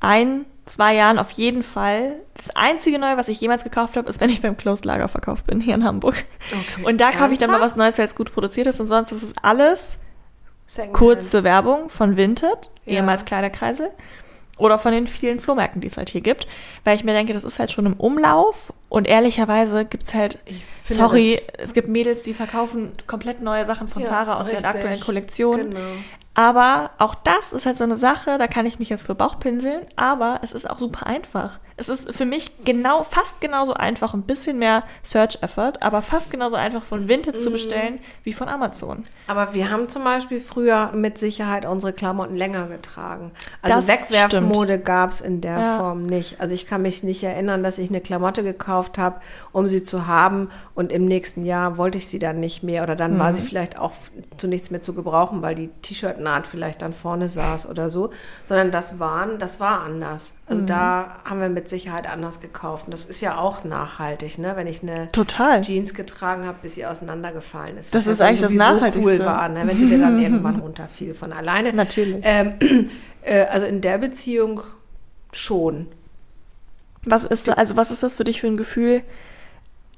ein, 0.00 0.46
zwei 0.64 0.94
Jahren 0.94 1.18
auf 1.18 1.30
jeden 1.30 1.62
Fall. 1.62 2.16
Das 2.34 2.50
einzige 2.50 2.98
Neue, 2.98 3.16
was 3.16 3.28
ich 3.28 3.40
jemals 3.40 3.64
gekauft 3.64 3.96
habe, 3.96 4.08
ist, 4.08 4.20
wenn 4.20 4.30
ich 4.30 4.42
beim 4.42 4.56
Closed 4.56 4.84
Lager 4.84 5.08
verkauft 5.08 5.46
bin 5.46 5.60
hier 5.60 5.74
in 5.74 5.84
Hamburg. 5.84 6.24
Okay. 6.50 6.84
Und 6.84 7.00
da 7.00 7.12
kaufe 7.12 7.32
ich 7.32 7.38
dann 7.38 7.50
mal 7.50 7.60
was 7.60 7.76
Neues, 7.76 7.98
weil 7.98 8.06
es 8.06 8.14
gut 8.14 8.32
produziert 8.32 8.66
ist. 8.66 8.80
Und 8.80 8.88
sonst 8.88 9.12
ist 9.12 9.22
es 9.22 9.34
alles 9.42 9.98
kurze 10.92 11.44
Werbung 11.44 11.88
von 11.88 12.16
Vinted, 12.16 12.70
ja. 12.84 12.94
ehemals 12.94 13.24
Kleiderkreisel. 13.24 13.90
Oder 14.62 14.78
von 14.78 14.92
den 14.92 15.08
vielen 15.08 15.40
Flohmärkten, 15.40 15.80
die 15.80 15.88
es 15.88 15.96
halt 15.96 16.10
hier 16.10 16.20
gibt. 16.20 16.46
Weil 16.84 16.94
ich 16.94 17.02
mir 17.02 17.14
denke, 17.14 17.32
das 17.32 17.42
ist 17.42 17.58
halt 17.58 17.72
schon 17.72 17.84
im 17.84 17.94
Umlauf. 17.94 18.72
Und 18.88 19.08
ehrlicherweise 19.08 19.84
gibt 19.84 20.04
es 20.04 20.14
halt, 20.14 20.38
sorry, 20.88 21.40
es 21.58 21.74
gibt 21.74 21.88
Mädels, 21.88 22.22
die 22.22 22.32
verkaufen 22.32 22.92
komplett 23.08 23.42
neue 23.42 23.66
Sachen 23.66 23.88
von 23.88 24.02
ja, 24.02 24.08
Zara 24.08 24.38
aus 24.38 24.46
richtig. 24.46 24.60
der 24.60 24.70
aktuellen 24.70 25.00
Kollektion. 25.00 25.70
Genau. 25.70 25.80
Aber 26.34 26.90
auch 26.98 27.14
das 27.14 27.52
ist 27.52 27.66
halt 27.66 27.76
so 27.76 27.84
eine 27.84 27.96
Sache, 27.96 28.38
da 28.38 28.46
kann 28.46 28.64
ich 28.64 28.78
mich 28.78 28.88
jetzt 28.88 29.04
für 29.04 29.14
Bauch 29.14 29.38
pinseln, 29.38 29.82
aber 29.96 30.40
es 30.42 30.52
ist 30.52 30.68
auch 30.68 30.78
super 30.78 31.06
einfach. 31.06 31.58
Es 31.76 31.88
ist 31.88 32.14
für 32.14 32.24
mich 32.24 32.64
genau, 32.64 33.02
fast 33.02 33.40
genauso 33.40 33.74
einfach, 33.74 34.14
ein 34.14 34.22
bisschen 34.22 34.58
mehr 34.58 34.84
Search-Effort, 35.02 35.74
aber 35.80 36.00
fast 36.00 36.30
genauso 36.30 36.56
einfach 36.56 36.82
von 36.82 37.08
Vinted 37.08 37.36
mm. 37.36 37.38
zu 37.38 37.48
mhm. 37.48 37.52
bestellen 37.52 38.00
wie 38.24 38.32
von 38.32 38.48
Amazon. 38.48 39.04
Aber 39.26 39.54
wir 39.54 39.70
haben 39.70 39.88
zum 39.88 40.04
Beispiel 40.04 40.38
früher 40.38 40.92
mit 40.92 41.18
Sicherheit 41.18 41.64
unsere 41.64 41.92
Klamotten 41.92 42.36
länger 42.36 42.66
getragen. 42.66 43.32
Also 43.62 43.88
Wegwerfmode 43.88 44.78
gab 44.78 45.10
es 45.10 45.20
in 45.20 45.40
der 45.40 45.58
ja. 45.58 45.78
Form 45.78 46.06
nicht. 46.06 46.40
Also 46.40 46.54
ich 46.54 46.66
kann 46.66 46.82
mich 46.82 47.02
nicht 47.02 47.22
erinnern, 47.22 47.62
dass 47.62 47.78
ich 47.78 47.88
eine 47.88 48.00
Klamotte 48.00 48.42
gekauft 48.42 48.98
habe, 48.98 49.20
um 49.52 49.68
sie 49.68 49.82
zu 49.82 50.06
haben 50.06 50.50
und 50.74 50.92
im 50.92 51.06
nächsten 51.06 51.44
Jahr 51.44 51.78
wollte 51.78 51.98
ich 51.98 52.08
sie 52.08 52.18
dann 52.18 52.40
nicht 52.40 52.62
mehr 52.62 52.82
oder 52.82 52.96
dann 52.96 53.14
mhm. 53.14 53.18
war 53.18 53.32
sie 53.32 53.42
vielleicht 53.42 53.78
auch 53.78 53.92
zu 54.36 54.46
nichts 54.46 54.70
mehr 54.70 54.80
zu 54.80 54.94
gebrauchen, 54.94 55.42
weil 55.42 55.54
die 55.54 55.68
T-Shirt 55.82 56.20
T-Shirt-Naht 56.22 56.46
vielleicht 56.46 56.82
dann 56.82 56.92
vorne 56.92 57.28
saß 57.28 57.68
oder 57.68 57.90
so, 57.90 58.10
sondern 58.44 58.70
das 58.70 58.98
waren, 58.98 59.38
das 59.38 59.60
war 59.60 59.82
anders. 59.82 60.32
Also 60.46 60.64
da 60.66 61.16
haben 61.24 61.40
wir 61.40 61.48
mit 61.48 61.68
Sicherheit 61.68 62.08
anders 62.08 62.40
gekauft. 62.40 62.86
Und 62.86 62.92
das 62.92 63.04
ist 63.04 63.20
ja 63.20 63.38
auch 63.38 63.64
nachhaltig, 63.64 64.38
ne? 64.38 64.52
Wenn 64.56 64.66
ich 64.66 64.82
eine 64.82 65.10
Total. 65.12 65.62
Jeans 65.62 65.94
getragen 65.94 66.46
habe, 66.46 66.58
bis 66.62 66.74
sie 66.74 66.86
auseinandergefallen 66.86 67.78
ist. 67.78 67.94
Das 67.94 68.06
ist 68.06 68.20
eigentlich 68.20 68.40
das 68.40 68.52
Nachhaltigste. 68.52 69.12
cool 69.12 69.24
war, 69.24 69.48
ne? 69.48 69.66
wenn 69.66 69.78
sie 69.78 69.88
dir 69.88 69.98
dann 69.98 70.18
irgendwann 70.22 70.60
runterfiel 70.60 71.14
von 71.14 71.32
alleine. 71.32 71.72
Natürlich. 71.72 72.22
Ähm, 72.22 72.54
äh, 73.22 73.44
also 73.44 73.66
in 73.66 73.80
der 73.80 73.98
Beziehung 73.98 74.60
schon. 75.32 75.88
Was 77.04 77.24
ist 77.24 77.48
also 77.48 77.76
was 77.76 77.90
ist 77.90 78.02
das 78.02 78.14
für 78.14 78.24
dich 78.24 78.40
für 78.40 78.46
ein 78.46 78.56
Gefühl, 78.56 79.02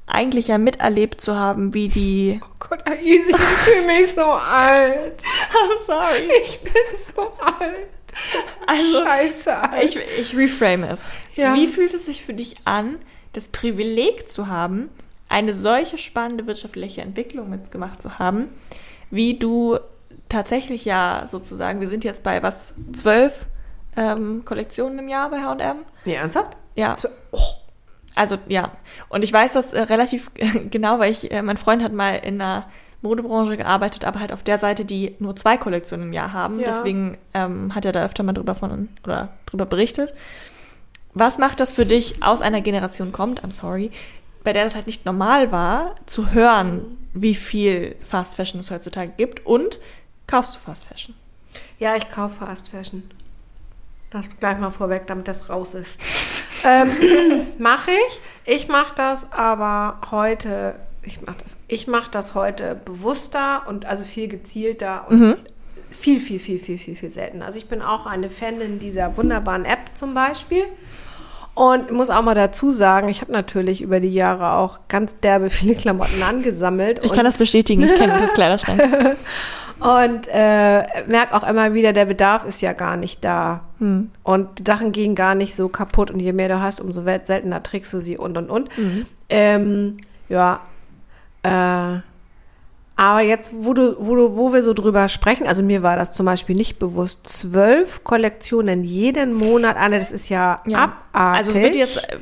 eigentlich 0.06 0.48
ja 0.48 0.58
miterlebt 0.58 1.20
zu 1.20 1.34
haben, 1.36 1.72
wie 1.74 1.88
die. 1.88 2.40
Oh 2.42 2.54
Gott, 2.68 2.86
Aisi, 2.88 3.30
ich 3.30 3.36
fühle 3.36 3.86
mich 3.86 4.12
so 4.12 4.22
alt. 4.24 5.20
I'm 5.52 5.84
sorry. 5.86 6.28
Ich 6.44 6.60
bin 6.60 6.72
so 6.96 7.22
alt. 7.40 7.88
Also, 8.66 9.04
Scheiße 9.04 9.56
alt. 9.70 9.82
ich, 9.84 9.98
ich 10.20 10.36
reframe 10.36 10.84
es. 10.84 11.00
Ja. 11.34 11.54
Wie 11.54 11.66
fühlt 11.66 11.94
es 11.94 12.06
sich 12.06 12.24
für 12.24 12.34
dich 12.34 12.56
an, 12.64 12.98
das 13.32 13.48
Privileg 13.48 14.30
zu 14.30 14.46
haben, 14.48 14.88
eine 15.28 15.52
solche 15.54 15.98
spannende 15.98 16.46
wirtschaftliche 16.46 17.00
Entwicklung 17.00 17.50
mitgemacht 17.50 18.00
zu 18.00 18.18
haben, 18.20 18.48
wie 19.10 19.38
du 19.38 19.78
tatsächlich 20.28 20.84
ja 20.84 21.26
sozusagen, 21.28 21.80
wir 21.80 21.88
sind 21.88 22.04
jetzt 22.04 22.22
bei 22.22 22.42
was, 22.42 22.74
zwölf 22.92 23.46
ähm, 23.96 24.42
Kollektionen 24.44 24.98
im 25.00 25.08
Jahr 25.08 25.30
bei 25.30 25.40
H&M? 25.40 25.78
nee, 26.04 26.14
ernsthaft? 26.14 26.56
Ja. 26.76 26.92
Zwe- 26.92 27.10
Oh, 27.32 27.38
Also 28.14 28.38
ja, 28.48 28.72
und 29.08 29.24
ich 29.24 29.32
weiß 29.32 29.52
das 29.54 29.72
äh, 29.72 29.80
relativ 29.80 30.30
genau, 30.70 30.98
weil 30.98 31.12
ich, 31.12 31.30
äh, 31.30 31.42
mein 31.42 31.56
Freund 31.56 31.82
hat 31.82 31.92
mal 31.92 32.14
in 32.16 32.38
der 32.38 32.66
Modebranche 33.02 33.56
gearbeitet, 33.56 34.04
aber 34.04 34.20
halt 34.20 34.32
auf 34.32 34.42
der 34.42 34.58
Seite, 34.58 34.84
die 34.84 35.14
nur 35.18 35.36
zwei 35.36 35.56
Kollektionen 35.56 36.06
im 36.08 36.12
Jahr 36.12 36.32
haben. 36.32 36.58
Ja. 36.58 36.66
Deswegen 36.66 37.18
ähm, 37.34 37.74
hat 37.74 37.84
er 37.84 37.92
da 37.92 38.04
öfter 38.04 38.22
mal 38.22 38.32
drüber 38.32 38.54
von 38.54 38.88
oder 39.04 39.28
drüber 39.46 39.66
berichtet. 39.66 40.14
Was 41.12 41.38
macht 41.38 41.60
das 41.60 41.70
für 41.70 41.86
dich 41.86 42.22
aus 42.22 42.40
einer 42.40 42.60
Generation 42.60 43.12
kommt, 43.12 43.44
I'm 43.44 43.52
sorry, 43.52 43.92
bei 44.42 44.52
der 44.52 44.64
das 44.64 44.74
halt 44.74 44.86
nicht 44.86 45.06
normal 45.06 45.52
war, 45.52 45.94
zu 46.06 46.32
hören, 46.32 46.98
wie 47.12 47.34
viel 47.34 47.96
Fast 48.04 48.34
Fashion 48.34 48.60
es 48.60 48.70
heutzutage 48.70 49.12
gibt 49.16 49.46
und 49.46 49.78
kaufst 50.26 50.56
du 50.56 50.60
Fast 50.60 50.84
Fashion? 50.84 51.14
Ja, 51.78 51.94
ich 51.96 52.10
kaufe 52.10 52.44
Fast 52.44 52.68
Fashion. 52.68 53.04
Das 54.14 54.26
gleich 54.38 54.58
mal 54.60 54.70
vorweg, 54.70 55.08
damit 55.08 55.26
das 55.26 55.50
raus 55.50 55.74
ist. 55.74 55.98
ähm, 56.64 56.88
mache 57.58 57.90
ich. 57.90 58.20
Ich 58.54 58.68
mache 58.68 58.94
das 58.94 59.32
aber 59.32 60.00
heute, 60.12 60.76
ich 61.02 61.20
mache 61.20 61.38
das, 61.42 61.56
ich 61.66 61.88
mache 61.88 62.12
das 62.12 62.36
heute 62.36 62.76
bewusster 62.76 63.62
und 63.66 63.86
also 63.86 64.04
viel 64.04 64.28
gezielter 64.28 65.06
und 65.08 65.18
Mhm. 65.20 65.36
viel, 65.90 66.20
viel, 66.20 66.38
viel, 66.38 66.60
viel, 66.60 66.78
viel, 66.78 66.94
viel 66.94 67.10
seltener. 67.10 67.46
Also 67.46 67.58
ich 67.58 67.66
bin 67.66 67.82
auch 67.82 68.06
eine 68.06 68.30
Fanin 68.30 68.78
dieser 68.78 69.16
wunderbaren 69.16 69.64
App 69.64 69.80
zum 69.94 70.14
Beispiel. 70.14 70.62
Und 71.54 71.90
muss 71.90 72.10
auch 72.10 72.22
mal 72.22 72.34
dazu 72.34 72.70
sagen, 72.70 73.08
ich 73.08 73.20
habe 73.20 73.32
natürlich 73.32 73.80
über 73.80 73.98
die 74.00 74.12
Jahre 74.12 74.52
auch 74.52 74.80
ganz 74.88 75.18
derbe 75.20 75.50
viele 75.50 75.74
Klamotten 75.74 76.22
angesammelt. 76.22 77.00
Ich 77.04 77.12
kann 77.12 77.24
das 77.24 77.36
bestätigen, 77.38 77.82
ich 77.82 77.94
kenne 77.96 78.12
das 78.20 78.32
Kleiderschrank. 78.34 78.80
und 79.80 80.28
äh, 80.32 80.82
merke 81.06 81.34
auch 81.34 81.48
immer 81.48 81.74
wieder, 81.74 81.92
der 81.92 82.04
Bedarf 82.04 82.44
ist 82.46 82.60
ja 82.62 82.72
gar 82.72 82.96
nicht 82.96 83.24
da. 83.24 83.62
Hm. 83.78 84.10
Und 84.22 84.58
die 84.60 84.64
Sachen 84.66 84.92
gehen 84.92 85.14
gar 85.14 85.34
nicht 85.34 85.56
so 85.56 85.68
kaputt. 85.68 86.10
Und 86.10 86.20
je 86.20 86.32
mehr 86.32 86.48
du 86.48 86.60
hast, 86.60 86.80
umso 86.80 87.02
seltener 87.02 87.62
trägst 87.62 87.92
du 87.92 88.00
sie 88.00 88.16
und 88.16 88.36
und 88.36 88.50
und. 88.50 88.76
Mhm. 88.78 89.06
Ähm, 89.28 89.96
ja. 90.28 90.60
Äh, 91.42 92.00
aber 92.96 93.22
jetzt, 93.22 93.50
wo 93.52 93.74
du, 93.74 93.96
wo 93.98 94.14
du, 94.14 94.36
wo 94.36 94.52
wir 94.52 94.62
so 94.62 94.72
drüber 94.72 95.08
sprechen, 95.08 95.48
also 95.48 95.64
mir 95.64 95.82
war 95.82 95.96
das 95.96 96.12
zum 96.12 96.26
Beispiel 96.26 96.54
nicht 96.54 96.78
bewusst, 96.78 97.28
zwölf 97.28 98.04
Kollektionen 98.04 98.84
jeden 98.84 99.32
Monat, 99.34 99.76
Anne, 99.76 99.98
das 99.98 100.12
ist 100.12 100.28
ja, 100.28 100.60
Ja. 100.64 100.94
abartig. 101.12 101.38
Also 101.38 101.50
es 101.50 101.60
wird 101.60 101.74
jetzt, 101.74 101.96
äh, 102.08 102.18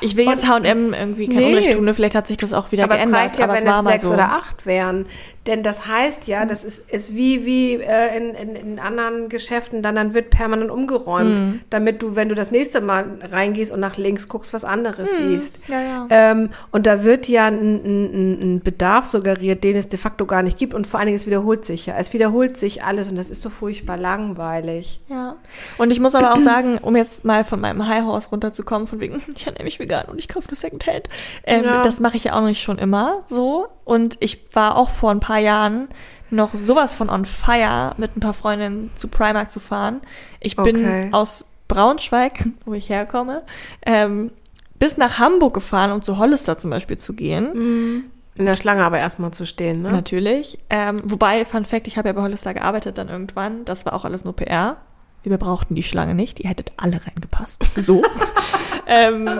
ich 0.00 0.16
will 0.16 0.24
jetzt 0.26 0.48
H&M 0.48 0.94
irgendwie 0.94 1.26
kein 1.26 1.36
Nee. 1.36 1.52
Unrecht 1.52 1.72
tun, 1.72 1.84
ne? 1.84 1.92
vielleicht 1.92 2.14
hat 2.14 2.26
sich 2.28 2.38
das 2.38 2.54
auch 2.54 2.72
wieder 2.72 2.84
aber 2.84 2.94
es 2.94 3.02
geändert, 3.02 3.20
reicht 3.20 3.38
ja, 3.38 3.44
aber 3.44 3.54
wenn 3.54 3.66
es 3.66 3.78
es 3.78 3.84
sechs 3.84 4.08
so. 4.08 4.14
oder 4.14 4.32
acht 4.32 4.64
wären. 4.64 5.04
Denn 5.46 5.62
das 5.62 5.86
heißt 5.86 6.26
ja, 6.26 6.44
das 6.44 6.64
ist, 6.64 6.90
ist 6.90 7.14
wie, 7.14 7.44
wie 7.44 7.74
äh, 7.74 8.16
in, 8.16 8.34
in, 8.34 8.56
in 8.56 8.78
anderen 8.78 9.28
Geschäften, 9.28 9.82
dann, 9.82 9.94
dann 9.94 10.12
wird 10.14 10.30
permanent 10.30 10.70
umgeräumt, 10.70 11.38
Mhm. 11.38 11.60
damit 11.70 12.02
du, 12.02 12.16
wenn 12.16 12.28
du 12.28 12.34
das 12.34 12.50
nächste 12.50 12.80
Mal 12.80 13.18
reingehst 13.30 13.72
und 13.72 13.80
nach 13.80 13.96
links 13.96 14.28
guckst, 14.28 14.52
was 14.52 14.64
anderes 14.64 15.16
siehst. 15.16 15.58
Mhm. 15.68 15.74
Ja, 15.74 15.80
ja. 15.82 16.06
Ähm, 16.10 16.50
und 16.72 16.86
da 16.86 17.04
wird 17.04 17.28
ja 17.28 17.46
ein, 17.46 17.56
ein, 17.76 18.04
ein- 18.04 18.40
ein 18.56 18.60
Bedarf 18.60 19.06
suggeriert, 19.06 19.62
den 19.64 19.76
es 19.76 19.88
de 19.88 19.98
facto 19.98 20.26
gar 20.26 20.42
nicht 20.42 20.58
gibt. 20.58 20.74
Und 20.74 20.86
vor 20.86 20.98
allen 21.00 21.06
Dingen, 21.06 21.18
es 21.18 21.26
wiederholt 21.26 21.64
sich 21.64 21.86
ja. 21.86 21.94
Es 21.96 22.12
wiederholt 22.12 22.56
sich 22.56 22.82
alles 22.84 23.08
und 23.10 23.16
das 23.16 23.30
ist 23.30 23.42
so 23.42 23.48
furchtbar 23.50 23.96
langweilig. 23.96 25.00
Ja. 25.08 25.36
Und 25.78 25.90
ich 25.92 26.00
muss 26.00 26.14
aber 26.14 26.32
auch 26.34 26.38
sagen, 26.40 26.78
um 26.78 26.96
jetzt 26.96 27.24
mal 27.24 27.44
von 27.44 27.60
meinem 27.60 27.86
High 27.86 28.04
Horse 28.04 28.28
runterzukommen, 28.30 28.86
von 28.86 29.00
wegen, 29.00 29.22
ich 29.36 29.46
ernähre 29.46 29.64
mich 29.64 29.78
vegan 29.78 30.06
und 30.06 30.18
ich 30.18 30.28
kaufe 30.28 30.48
nur 30.48 30.56
Secondhand. 30.56 31.08
Ähm, 31.44 31.64
Ja. 31.64 31.82
Das 31.82 32.00
mache 32.00 32.16
ich 32.16 32.24
ja 32.24 32.32
auch 32.34 32.42
nicht 32.44 32.62
schon 32.62 32.78
immer 32.78 33.24
so. 33.28 33.66
Und 33.86 34.16
ich 34.18 34.48
war 34.52 34.76
auch 34.76 34.90
vor 34.90 35.12
ein 35.12 35.20
paar 35.20 35.38
Jahren 35.38 35.88
noch 36.28 36.52
sowas 36.54 36.92
von 36.92 37.08
on 37.08 37.24
fire, 37.24 37.94
mit 37.98 38.16
ein 38.16 38.20
paar 38.20 38.34
Freundinnen 38.34 38.90
zu 38.96 39.06
Primark 39.06 39.48
zu 39.48 39.60
fahren. 39.60 40.00
Ich 40.40 40.56
bin 40.56 40.76
Okay. 40.76 41.08
aus 41.12 41.46
Braunschweig, 41.68 42.46
wo 42.64 42.74
ich 42.74 42.88
herkomme, 42.88 43.42
ähm, 43.86 44.32
bis 44.80 44.96
nach 44.96 45.20
Hamburg 45.20 45.54
gefahren, 45.54 45.92
um 45.92 46.02
zu 46.02 46.18
Hollister 46.18 46.58
zum 46.58 46.70
Beispiel 46.70 46.98
zu 46.98 47.12
gehen. 47.12 48.10
In 48.34 48.44
der 48.44 48.56
Schlange 48.56 48.84
aber 48.84 48.98
erstmal 48.98 49.30
zu 49.30 49.46
stehen, 49.46 49.82
ne? 49.82 49.92
Natürlich. 49.92 50.58
Ähm, 50.68 50.98
wobei, 51.04 51.44
Fun 51.44 51.64
Fact, 51.64 51.86
ich 51.86 51.96
habe 51.96 52.08
ja 52.08 52.12
bei 52.12 52.22
Hollister 52.22 52.52
gearbeitet 52.54 52.98
dann 52.98 53.08
irgendwann. 53.08 53.64
Das 53.64 53.86
war 53.86 53.92
auch 53.94 54.04
alles 54.04 54.24
nur 54.24 54.34
PR. 54.34 54.78
Wir 55.22 55.38
brauchten 55.38 55.76
die 55.76 55.84
Schlange 55.84 56.14
nicht. 56.14 56.38
Die 56.38 56.48
hättet 56.48 56.72
alle 56.76 57.00
reingepasst. 57.06 57.64
So. 57.76 58.02
ähm, 58.86 59.30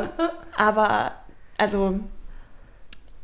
aber, 0.56 1.12
also, 1.58 1.98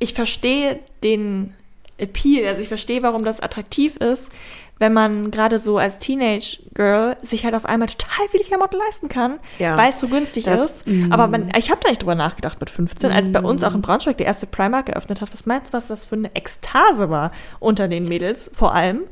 ich 0.02 0.14
verstehe 0.14 0.80
den 1.04 1.54
Appeal. 1.98 2.46
Also, 2.48 2.62
ich 2.62 2.68
verstehe, 2.68 3.02
warum 3.02 3.24
das 3.24 3.40
attraktiv 3.40 3.96
ist, 3.96 4.30
wenn 4.78 4.92
man 4.92 5.30
gerade 5.30 5.60
so 5.60 5.78
als 5.78 5.98
Teenage-Girl 5.98 7.16
sich 7.22 7.44
halt 7.44 7.54
auf 7.54 7.64
einmal 7.64 7.86
total 7.88 8.26
viele 8.30 8.42
Klamotten 8.42 8.78
leisten 8.78 9.08
kann, 9.08 9.38
Ja. 9.60 9.76
weil 9.78 9.92
es 9.92 10.00
so 10.00 10.08
günstig 10.08 10.44
Das- 10.44 10.64
ist. 10.82 10.84
Aber 11.10 11.28
man, 11.28 11.52
ich 11.56 11.70
habe 11.70 11.80
da 11.82 11.88
nicht 11.90 12.02
drüber 12.02 12.16
nachgedacht 12.16 12.58
mit 12.58 12.68
15, 12.68 13.12
als 13.12 13.30
bei 13.30 13.40
uns 13.40 13.62
auch 13.62 13.74
in 13.74 13.82
Braunschweig 13.82 14.16
der 14.18 14.26
erste 14.26 14.46
Primark 14.46 14.86
geöffnet 14.86 15.20
hat. 15.20 15.32
Was 15.32 15.46
meinst 15.46 15.72
du, 15.72 15.76
was 15.76 15.86
das 15.86 16.04
für 16.04 16.16
eine 16.16 16.34
Ekstase 16.34 17.10
war 17.10 17.30
unter 17.60 17.86
den 17.86 18.02
Mädels 18.04 18.50
vor 18.54 18.74
allem, 18.74 19.02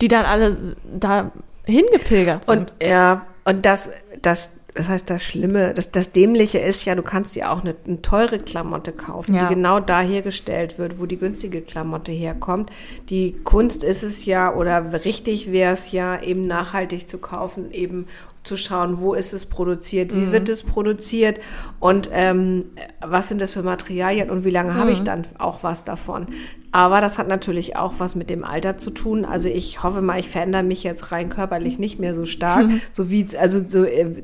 die 0.00 0.08
dann 0.08 0.24
alle 0.24 0.76
da 0.98 1.32
hingepilgert 1.64 2.46
sind? 2.46 2.56
Und 2.58 2.72
ja, 2.82 3.26
und 3.44 3.66
das, 3.66 3.90
das, 4.22 4.52
das 4.74 4.88
heißt, 4.88 5.10
das 5.10 5.22
Schlimme, 5.22 5.74
das, 5.74 5.90
das 5.90 6.12
Dämliche 6.12 6.58
ist 6.58 6.84
ja, 6.84 6.94
du 6.94 7.02
kannst 7.02 7.34
ja 7.36 7.52
auch 7.52 7.62
eine, 7.62 7.74
eine 7.86 8.02
teure 8.02 8.38
Klamotte 8.38 8.92
kaufen, 8.92 9.34
Ja. 9.34 9.48
die 9.48 9.54
genau 9.54 9.80
da 9.80 10.00
hergestellt 10.00 10.78
wird, 10.78 11.00
wo 11.00 11.06
die 11.06 11.16
günstige 11.18 11.60
Klamotte 11.60 12.12
herkommt. 12.12 12.70
Die 13.08 13.32
Kunst 13.44 13.82
ist 13.82 14.02
es 14.02 14.24
ja, 14.24 14.54
oder 14.54 15.04
richtig 15.04 15.50
wäre 15.52 15.72
es 15.72 15.92
ja, 15.92 16.22
eben 16.22 16.46
nachhaltig 16.46 17.08
zu 17.08 17.18
kaufen, 17.18 17.70
eben 17.72 18.06
zu 18.42 18.56
schauen, 18.56 19.00
wo 19.00 19.12
ist 19.12 19.34
es 19.34 19.44
produziert, 19.44 20.14
wie 20.14 20.32
wird 20.32 20.48
es 20.48 20.62
produziert 20.62 21.38
und 21.78 22.08
ähm, 22.12 22.64
was 23.06 23.28
sind 23.28 23.42
das 23.42 23.52
für 23.52 23.62
Materialien 23.62 24.30
und 24.30 24.44
wie 24.44 24.50
lange 24.50 24.74
habe 24.74 24.92
ich 24.92 25.00
dann 25.00 25.26
auch 25.38 25.62
was 25.62 25.84
davon. 25.84 26.26
Aber 26.72 27.02
das 27.02 27.18
hat 27.18 27.28
natürlich 27.28 27.76
auch 27.76 27.94
was 27.98 28.14
mit 28.14 28.30
dem 28.30 28.42
Alter 28.44 28.78
zu 28.78 28.90
tun. 28.90 29.26
Also 29.26 29.48
ich 29.50 29.82
hoffe 29.82 30.00
mal, 30.00 30.18
ich 30.18 30.30
verändere 30.30 30.62
mich 30.62 30.84
jetzt 30.84 31.12
rein 31.12 31.28
körperlich 31.28 31.78
nicht 31.78 31.98
mehr 31.98 32.14
so 32.14 32.24
stark, 32.24 32.66
so 32.92 33.10
wie, 33.10 33.26
also 33.38 33.62
so 33.66 33.84
äh, 33.84 34.22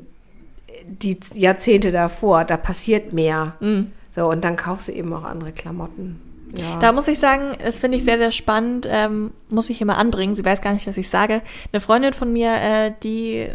die 0.87 1.19
Jahrzehnte 1.33 1.91
davor, 1.91 2.45
da 2.45 2.57
passiert 2.57 3.13
mehr. 3.13 3.55
So, 4.15 4.29
und 4.29 4.43
dann 4.43 4.55
kaufst 4.55 4.87
du 4.87 4.91
eben 4.91 5.13
auch 5.13 5.23
andere 5.23 5.51
Klamotten. 5.51 6.19
Ja. 6.55 6.79
Da 6.79 6.91
muss 6.91 7.07
ich 7.07 7.19
sagen, 7.19 7.55
das 7.63 7.79
finde 7.79 7.97
ich 7.97 8.05
sehr, 8.05 8.17
sehr 8.17 8.31
spannend, 8.31 8.87
ähm, 8.89 9.31
muss 9.49 9.69
ich 9.69 9.77
hier 9.77 9.87
mal 9.87 9.95
anbringen. 9.95 10.33
Sie 10.33 10.45
weiß 10.45 10.61
gar 10.61 10.73
nicht, 10.73 10.87
dass 10.87 10.97
ich 10.97 11.09
sage. 11.09 11.41
Eine 11.71 11.81
Freundin 11.81 12.13
von 12.13 12.31
mir, 12.31 12.53
äh, 12.55 12.93
die, 13.03 13.47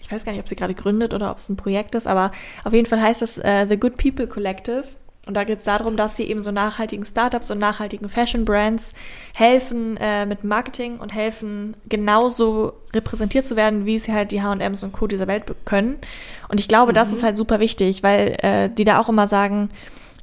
ich 0.00 0.10
weiß 0.10 0.24
gar 0.24 0.32
nicht, 0.32 0.40
ob 0.40 0.48
sie 0.48 0.56
gerade 0.56 0.74
gründet 0.74 1.14
oder 1.14 1.30
ob 1.30 1.38
es 1.38 1.48
ein 1.48 1.56
Projekt 1.56 1.94
ist, 1.94 2.06
aber 2.06 2.32
auf 2.64 2.72
jeden 2.72 2.86
Fall 2.86 3.00
heißt 3.00 3.22
es 3.22 3.38
äh, 3.38 3.66
The 3.68 3.76
Good 3.78 3.96
People 3.96 4.26
Collective. 4.26 4.84
Und 5.30 5.34
da 5.34 5.44
geht 5.44 5.60
es 5.60 5.64
darum, 5.64 5.96
dass 5.96 6.16
sie 6.16 6.24
eben 6.24 6.42
so 6.42 6.50
nachhaltigen 6.50 7.06
Startups 7.06 7.52
und 7.52 7.60
nachhaltigen 7.60 8.08
Fashion 8.08 8.44
Brands 8.44 8.94
helfen 9.32 9.96
äh, 9.96 10.26
mit 10.26 10.42
Marketing 10.42 10.98
und 10.98 11.14
helfen 11.14 11.76
genauso 11.88 12.72
repräsentiert 12.92 13.46
zu 13.46 13.54
werden, 13.54 13.86
wie 13.86 14.00
sie 14.00 14.12
halt 14.12 14.32
die 14.32 14.42
H&Ms 14.42 14.82
und 14.82 14.90
Co. 14.90 15.06
dieser 15.06 15.28
Welt 15.28 15.44
können. 15.64 15.98
Und 16.48 16.58
ich 16.58 16.66
glaube, 16.66 16.92
das 16.92 17.12
ist 17.12 17.22
halt 17.22 17.36
super 17.36 17.60
wichtig, 17.60 18.02
weil 18.02 18.38
äh, 18.42 18.70
die 18.70 18.82
da 18.82 18.98
auch 18.98 19.08
immer 19.08 19.28
sagen, 19.28 19.70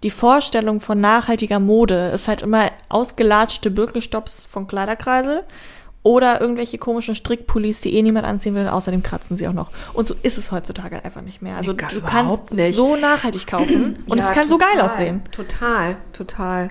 die 0.03 0.09
Vorstellung 0.09 0.81
von 0.81 0.99
nachhaltiger 0.99 1.61
Mode 1.61 2.11
ist 2.13 2.27
halt 2.27 2.41
immer 2.41 2.69
ausgelatschte 2.89 3.71
Birkenstopps 3.71 4.43
von 4.43 4.67
Kleiderkreisel 4.67 5.45
oder 6.07 6.39
irgendwelche 6.39 6.77
komischen 6.77 7.15
Strickpullis, 7.15 7.81
die 7.81 7.95
eh 7.95 8.01
niemand 8.01 8.25
anziehen 8.25 8.55
will. 8.55 8.61
und 8.63 8.69
Außerdem 8.69 9.03
kratzen 9.03 9.35
sie 9.35 9.47
auch 9.47 9.53
noch. 9.53 9.69
Und 9.93 10.07
so 10.07 10.15
ist 10.23 10.37
es 10.37 10.51
heutzutage 10.51 10.95
halt 10.95 11.05
einfach 11.05 11.21
nicht 11.21 11.41
mehr. 11.41 11.57
Also 11.57 11.71
Nee, 11.71 11.77
gar 11.77 11.89
du 11.89 12.01
kannst 12.01 12.53
nicht. 12.53 12.75
so 12.75 12.95
nachhaltig 12.95 13.45
kaufen 13.47 13.99
und 14.07 14.17
Ja, 14.17 14.25
es 14.29 14.31
kann 14.33 14.47
so 14.47 14.57
geil 14.57 14.69
total, 14.73 14.85
aussehen. 14.85 15.21
Total, 15.31 15.97
total. 16.13 16.69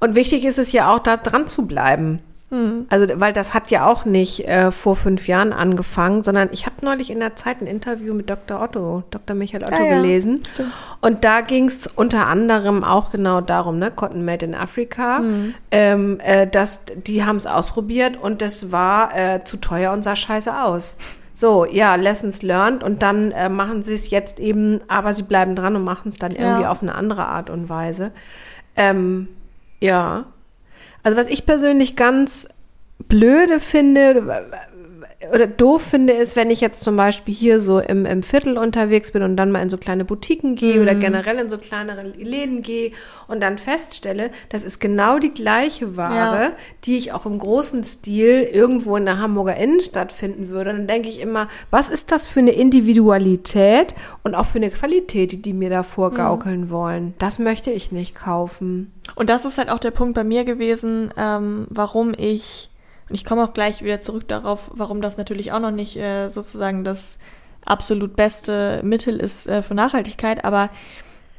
Und 0.00 0.14
wichtig 0.14 0.44
ist 0.44 0.58
es 0.58 0.72
ja 0.72 0.94
auch, 0.94 1.00
da 1.00 1.16
dran 1.16 1.46
zu 1.46 1.66
bleiben. 1.66 2.20
Mhm. 2.50 2.86
Also, 2.88 3.20
weil 3.20 3.32
das 3.32 3.52
hat 3.52 3.70
ja 3.70 3.86
auch 3.86 4.04
nicht 4.04 4.48
äh, 4.48 4.72
vor 4.72 4.96
fünf 4.96 5.28
Jahren 5.28 5.52
angefangen, 5.52 6.22
sondern 6.22 6.48
ich 6.52 6.64
habe 6.64 6.76
neulich 6.82 7.10
in 7.10 7.20
der 7.20 7.36
Zeit 7.36 7.60
ein 7.60 7.66
Interview 7.66 8.14
mit 8.14 8.30
Dr. 8.30 8.62
Otto, 8.62 9.02
Dr. 9.10 9.36
Michael 9.36 9.64
Otto 9.64 9.74
ah, 9.74 9.84
ja, 9.84 9.96
gelesen. 9.96 10.40
Stimmt. 10.44 10.72
Und 11.02 11.24
da 11.24 11.42
ging 11.42 11.66
es 11.66 11.86
unter 11.86 12.26
anderem 12.26 12.84
auch 12.84 13.10
genau 13.10 13.42
darum, 13.42 13.78
ne, 13.78 13.90
Cotton 13.90 14.24
Made 14.24 14.46
in 14.46 14.54
Africa. 14.54 15.18
Mhm. 15.18 15.54
Ähm, 15.70 16.20
äh, 16.20 16.46
dass 16.46 16.80
die 16.96 17.24
haben 17.24 17.36
es 17.36 17.46
ausprobiert 17.46 18.16
und 18.20 18.40
das 18.40 18.72
war 18.72 19.14
äh, 19.14 19.44
zu 19.44 19.58
teuer 19.58 19.92
und 19.92 20.02
sah 20.02 20.16
scheiße 20.16 20.62
aus. 20.62 20.96
So, 21.34 21.66
ja, 21.66 21.94
Lessons 21.94 22.42
learned 22.42 22.82
und 22.82 23.02
dann 23.02 23.30
äh, 23.30 23.48
machen 23.48 23.82
sie 23.82 23.94
es 23.94 24.10
jetzt 24.10 24.40
eben, 24.40 24.80
aber 24.88 25.14
sie 25.14 25.22
bleiben 25.22 25.54
dran 25.54 25.76
und 25.76 25.84
machen 25.84 26.08
es 26.08 26.16
dann 26.16 26.32
ja. 26.32 26.40
irgendwie 26.40 26.66
auf 26.66 26.82
eine 26.82 26.94
andere 26.94 27.26
Art 27.26 27.50
und 27.50 27.68
Weise. 27.68 28.10
Ähm, 28.74 29.28
ja. 29.80 30.24
Also 31.08 31.16
was 31.18 31.28
ich 31.28 31.46
persönlich 31.46 31.96
ganz 31.96 32.46
blöde 33.08 33.60
finde, 33.60 34.26
oder 35.34 35.48
doof 35.48 35.82
finde, 35.82 36.12
ist, 36.12 36.36
wenn 36.36 36.48
ich 36.48 36.60
jetzt 36.60 36.84
zum 36.84 36.96
Beispiel 36.96 37.34
hier 37.34 37.60
so 37.60 37.80
im, 37.80 38.06
im 38.06 38.22
Viertel 38.22 38.56
unterwegs 38.56 39.10
bin 39.10 39.22
und 39.22 39.34
dann 39.34 39.50
mal 39.50 39.60
in 39.60 39.68
so 39.68 39.76
kleine 39.76 40.04
Boutiquen 40.04 40.54
gehe 40.54 40.76
mhm. 40.76 40.82
oder 40.82 40.94
generell 40.94 41.38
in 41.38 41.48
so 41.48 41.58
kleinere 41.58 42.02
Läden 42.02 42.62
gehe 42.62 42.92
und 43.26 43.40
dann 43.42 43.58
feststelle, 43.58 44.30
das 44.48 44.62
ist 44.62 44.78
genau 44.78 45.18
die 45.18 45.34
gleiche 45.34 45.96
Ware, 45.96 46.42
ja. 46.42 46.52
die 46.84 46.96
ich 46.96 47.12
auch 47.12 47.26
im 47.26 47.36
großen 47.36 47.82
Stil 47.82 48.48
irgendwo 48.52 48.96
in 48.96 49.06
der 49.06 49.18
Hamburger 49.18 49.56
Innenstadt 49.56 50.12
finden 50.12 50.50
würde. 50.50 50.72
dann 50.72 50.86
denke 50.86 51.08
ich 51.08 51.20
immer, 51.20 51.48
was 51.70 51.88
ist 51.88 52.12
das 52.12 52.28
für 52.28 52.38
eine 52.38 52.52
Individualität 52.52 53.94
und 54.22 54.36
auch 54.36 54.46
für 54.46 54.58
eine 54.58 54.70
Qualität, 54.70 55.32
die 55.32 55.42
die 55.42 55.52
mir 55.52 55.70
da 55.70 55.82
vorgaukeln 55.82 56.66
mhm. 56.66 56.70
wollen? 56.70 57.14
Das 57.18 57.40
möchte 57.40 57.72
ich 57.72 57.90
nicht 57.90 58.14
kaufen. 58.14 58.92
Und 59.16 59.30
das 59.30 59.44
ist 59.44 59.58
halt 59.58 59.68
auch 59.68 59.80
der 59.80 59.90
Punkt 59.90 60.14
bei 60.14 60.22
mir 60.22 60.44
gewesen, 60.44 61.12
ähm, 61.16 61.66
warum 61.70 62.14
ich 62.16 62.70
und 63.08 63.14
ich 63.14 63.24
komme 63.24 63.44
auch 63.44 63.54
gleich 63.54 63.82
wieder 63.82 64.00
zurück 64.00 64.28
darauf, 64.28 64.70
warum 64.74 65.00
das 65.00 65.16
natürlich 65.16 65.52
auch 65.52 65.60
noch 65.60 65.70
nicht 65.70 65.96
äh, 65.96 66.28
sozusagen 66.28 66.84
das 66.84 67.18
absolut 67.64 68.16
beste 68.16 68.80
Mittel 68.82 69.18
ist 69.18 69.46
äh, 69.46 69.62
für 69.62 69.74
Nachhaltigkeit. 69.74 70.44
Aber 70.44 70.70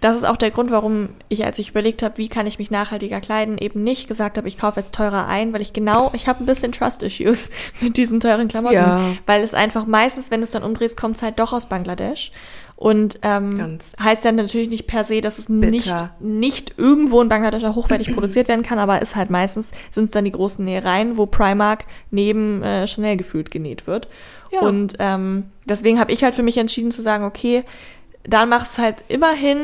das 0.02 0.16
ist 0.16 0.24
auch 0.24 0.38
der 0.38 0.52
Grund, 0.52 0.72
warum 0.72 1.10
ich, 1.28 1.44
als 1.44 1.60
ich 1.60 1.70
überlegt 1.70 2.04
habe, 2.04 2.18
wie 2.18 2.30
kann 2.30 2.48
ich 2.48 2.58
mich 2.58 2.72
nachhaltiger 2.72 3.20
kleiden, 3.20 3.58
eben 3.58 3.84
nicht 3.84 4.08
gesagt 4.08 4.38
habe, 4.38 4.48
ich 4.48 4.58
kaufe 4.58 4.80
jetzt 4.80 4.96
teurer 4.96 5.28
ein, 5.28 5.52
weil 5.52 5.62
ich 5.62 5.74
genau, 5.74 6.12
ich 6.14 6.28
habe 6.28 6.42
ein 6.42 6.46
bisschen 6.46 6.72
Trust-Issues 6.72 7.50
mit 7.82 7.98
diesen 7.98 8.20
teuren 8.20 8.48
Klamotten. 8.48 8.76
Ja. 8.76 9.14
Weil 9.26 9.44
es 9.44 9.54
einfach 9.54 9.86
meistens, 9.86 10.32
wenn 10.32 10.40
du 10.40 10.46
es 10.46 10.52
dann 10.52 10.64
umdrehst, 10.64 10.96
kommt 10.96 11.18
es 11.18 11.22
halt 11.22 11.40
doch 11.40 11.52
aus 11.52 11.68
Bangladesch. 11.68 12.32
Und 12.80 13.20
ähm, 13.24 13.78
heißt 14.02 14.24
dann 14.24 14.36
natürlich 14.36 14.70
nicht 14.70 14.88
per 14.88 15.04
se, 15.04 15.20
dass 15.20 15.38
es 15.38 15.50
nicht, 15.50 15.94
nicht 16.22 16.76
irgendwo 16.78 17.22
in 17.22 17.28
Bangladesch 17.28 17.66
auch 17.66 17.76
hochwertig 17.76 18.14
produziert 18.14 18.48
werden 18.48 18.64
kann, 18.64 18.80
aber 18.80 19.02
ist 19.02 19.18
halt 19.18 19.30
meistens, 19.30 19.74
sind 19.92 20.06
es 20.06 20.12
dann 20.12 20.24
die 20.24 20.32
großen 20.32 20.64
Nähereien, 20.64 21.18
wo 21.18 21.26
Primark 21.26 21.84
neben 22.10 22.64
äh, 22.64 22.88
Chanel 22.88 23.18
gefühlt 23.18 23.52
genäht 23.52 23.86
wird. 23.86 24.08
Ja. 24.54 24.62
Und 24.62 24.96
ähm, 25.00 25.52
deswegen 25.66 26.00
habe 26.00 26.14
ich 26.14 26.24
halt 26.24 26.36
für 26.36 26.42
mich 26.42 26.56
entschieden 26.56 26.92
zu 26.92 27.02
sagen, 27.02 27.26
okay, 27.26 27.66
dann 28.24 28.48
mach's 28.48 28.78
halt 28.78 29.04
immerhin 29.10 29.58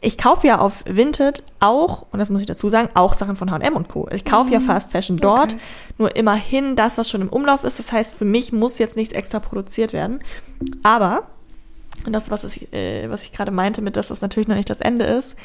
ich 0.00 0.18
kaufe 0.18 0.46
ja 0.46 0.58
auf 0.58 0.84
Vinted 0.86 1.42
auch, 1.60 2.04
und 2.12 2.18
das 2.18 2.28
muss 2.28 2.42
ich 2.42 2.46
dazu 2.46 2.68
sagen, 2.68 2.90
auch 2.92 3.14
Sachen 3.14 3.36
von 3.36 3.50
H&M 3.50 3.74
und 3.74 3.88
Co. 3.88 4.06
Ich 4.12 4.26
kaufe 4.26 4.48
mhm. 4.48 4.52
ja 4.52 4.60
Fast 4.60 4.92
Fashion 4.92 5.16
dort, 5.16 5.54
okay. 5.54 5.62
nur 5.96 6.14
immerhin 6.14 6.76
das, 6.76 6.98
was 6.98 7.08
schon 7.08 7.22
im 7.22 7.30
Umlauf 7.30 7.64
ist. 7.64 7.78
Das 7.78 7.90
heißt, 7.90 8.14
für 8.14 8.26
mich 8.26 8.52
muss 8.52 8.78
jetzt 8.78 8.96
nichts 8.96 9.14
extra 9.14 9.40
produziert 9.40 9.94
werden. 9.94 10.20
Aber 10.82 11.22
und 12.06 12.12
das, 12.12 12.30
was 12.30 12.44
ich, 12.44 12.72
äh, 12.72 13.08
was 13.10 13.24
ich 13.24 13.32
gerade 13.32 13.50
meinte, 13.50 13.82
mit 13.82 13.96
dass 13.96 14.08
das 14.08 14.20
natürlich 14.20 14.48
noch 14.48 14.56
nicht 14.56 14.70
das 14.70 14.80
Ende 14.80 15.04
ist, 15.04 15.36